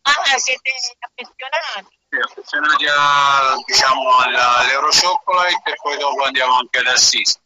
Ah, 0.03 0.37
siete 0.37 0.71
affezionati? 0.99 1.99
Sì, 2.07 2.17
affezionati 2.17 2.85
a, 2.87 3.55
diciamo, 3.65 4.17
alla- 4.19 4.57
all'Eurochocolate 4.59 5.71
e 5.71 5.75
poi 5.75 5.97
dopo 5.97 6.23
andiamo 6.23 6.55
anche 6.55 6.77
ad 6.77 6.87
Assisi. 6.87 7.37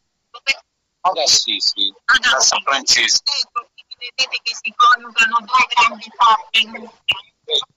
Ad 1.00 1.16
Assisi, 1.18 1.92
a 2.04 2.38
San 2.40 2.62
Francesco. 2.62 3.24
Ecco, 3.42 3.68
quindi 3.74 3.96
vedete 3.98 4.38
che 4.44 4.54
si 4.54 4.72
coniugano 4.76 5.38
due 5.40 5.66
grandi 5.74 6.08
forze 6.14 6.58
in. 6.60 6.70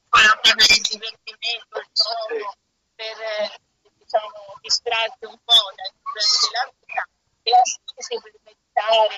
Quella 0.09 0.37
per 0.39 0.55
il 0.55 0.81
divertimento, 0.81 1.79
il 1.79 1.89
gioco, 1.93 2.55
per 2.93 3.57
diciamo, 3.97 4.53
distrarsi 4.61 5.25
un 5.25 5.37
po' 5.43 5.73
dai 5.73 5.91
problemi 6.03 6.29
della 6.45 6.71
vita 6.77 7.07
e 7.41 7.51
Assisi 7.57 8.21
per 8.21 8.33
meditare. 8.45 9.17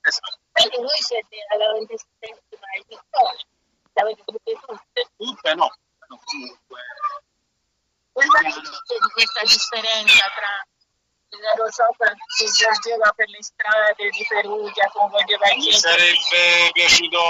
Esatto. 0.00 0.42
Anche 0.54 0.76
voi 0.78 1.02
siete 1.02 1.36
alla 1.52 1.72
ventisettesima 1.72 2.68
edizione, 2.78 3.38
l'avete 3.94 4.22
tutte 4.24 4.52
tutte. 4.66 5.10
Tutte 5.16 5.54
no, 5.54 5.70
no, 6.08 6.20
comunque. 6.24 6.80
Cosa 8.12 8.40
mi 8.42 8.52
dite 8.52 8.94
di 9.02 9.10
questa 9.12 9.42
differenza 9.42 10.24
tra 10.34 10.66
l'Eurociocolate 11.28 12.22
che 12.38 12.44
giungeva 12.44 13.12
per 13.16 13.28
le 13.28 13.42
strade 13.42 14.08
di 14.10 14.24
Perugia, 14.28 14.88
coinvolgeva 14.92 15.50
i 15.50 15.56
Mi 15.56 15.72
sarebbe 15.72 16.70
piaciuto 16.72 17.20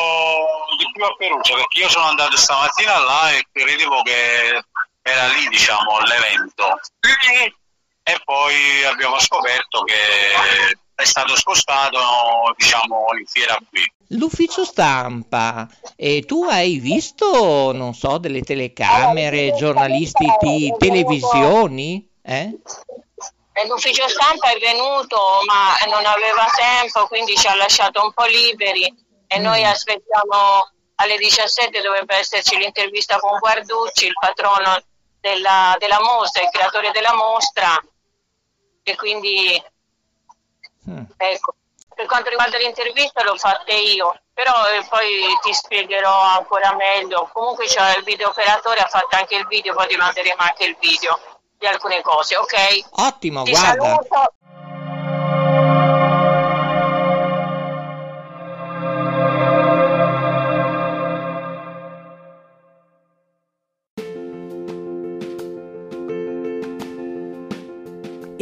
di 0.77 0.91
più 0.93 1.05
a 1.05 1.17
Perugia 1.17 1.55
perché 1.55 1.79
io 1.79 1.89
sono 1.89 2.07
andato 2.07 2.37
stamattina 2.37 2.99
là 2.99 3.33
e 3.33 3.47
credevo 3.51 4.03
che 4.03 4.63
era 5.01 5.27
lì 5.29 5.49
diciamo 5.49 5.99
l'evento 6.01 6.81
e 8.03 8.21
poi 8.25 8.85
abbiamo 8.85 9.19
scoperto 9.19 9.83
che 9.83 10.77
è 10.95 11.05
stato 11.05 11.35
spostato 11.37 11.99
diciamo 12.57 13.07
in 13.19 13.27
fiera 13.27 13.57
qui. 13.69 13.83
L'ufficio 14.09 14.65
stampa, 14.65 15.69
e 15.97 16.25
tu 16.25 16.45
hai 16.45 16.79
visto, 16.79 17.73
non 17.73 17.95
so, 17.95 18.19
delle 18.19 18.43
telecamere, 18.43 19.55
giornalisti 19.55 20.27
di 20.41 20.73
televisioni? 20.79 22.09
Eh? 22.23 22.61
L'ufficio 23.67 24.09
stampa 24.09 24.51
è 24.51 24.59
venuto 24.59 25.17
ma 25.47 25.75
non 25.87 26.05
aveva 26.05 26.47
tempo, 26.55 27.07
quindi 27.07 27.37
ci 27.37 27.47
ha 27.47 27.55
lasciato 27.55 28.03
un 28.03 28.13
po' 28.13 28.25
liberi 28.25 28.93
e 29.27 29.39
noi 29.39 29.65
aspettiamo 29.65 30.71
alle 30.97 31.17
17 31.17 31.81
dovrebbe 31.81 32.17
esserci 32.17 32.57
l'intervista 32.57 33.19
con 33.19 33.39
Guarducci, 33.39 34.07
il 34.07 34.13
patrono 34.19 34.81
della, 35.21 35.75
della 35.79 36.01
mostra, 36.01 36.43
il 36.43 36.51
creatore 36.51 36.91
della 36.93 37.15
mostra 37.15 37.81
e 38.83 38.97
quindi 38.97 39.61
ecco. 41.17 41.55
Per 41.95 42.07
quanto 42.07 42.29
riguarda 42.29 42.59
l'intervista 42.59 43.23
l'ho 43.23 43.37
fatta 43.37 43.73
io, 43.73 44.19
però 44.33 44.53
eh, 44.53 44.85
poi 44.89 45.27
ti 45.43 45.53
spiegherò 45.55 46.13
ancora 46.23 46.75
meglio. 46.75 47.31
Comunque 47.33 47.67
c'è 47.67 47.97
il 47.97 48.03
video 48.03 48.31
operatore, 48.31 48.81
ha 48.81 48.89
fatto 48.89 49.15
anche 49.17 49.37
il 49.37 49.47
video, 49.47 49.75
poi 49.75 49.87
ti 49.87 49.97
manderemo 49.97 50.43
anche 50.43 50.65
il 50.65 50.77
video 50.81 51.19
di 51.57 51.67
alcune 51.67 52.03
cose, 52.03 52.37
ok? 52.37 52.55
Ottimo, 52.91 53.45
Ti 53.45 53.53
guarda. 53.53 53.85
saluto. 53.85 54.35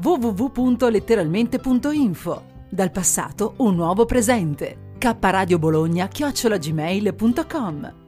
www.letteralmente.info. 0.00 2.42
Dal 2.68 2.90
passato 2.90 3.54
un 3.58 3.74
nuovo 3.74 4.04
presente. 4.04 4.94
K 4.98 5.16
Radio 5.20 5.58
Bologna 5.58 6.08
chiocciolagmail.com 6.08 8.05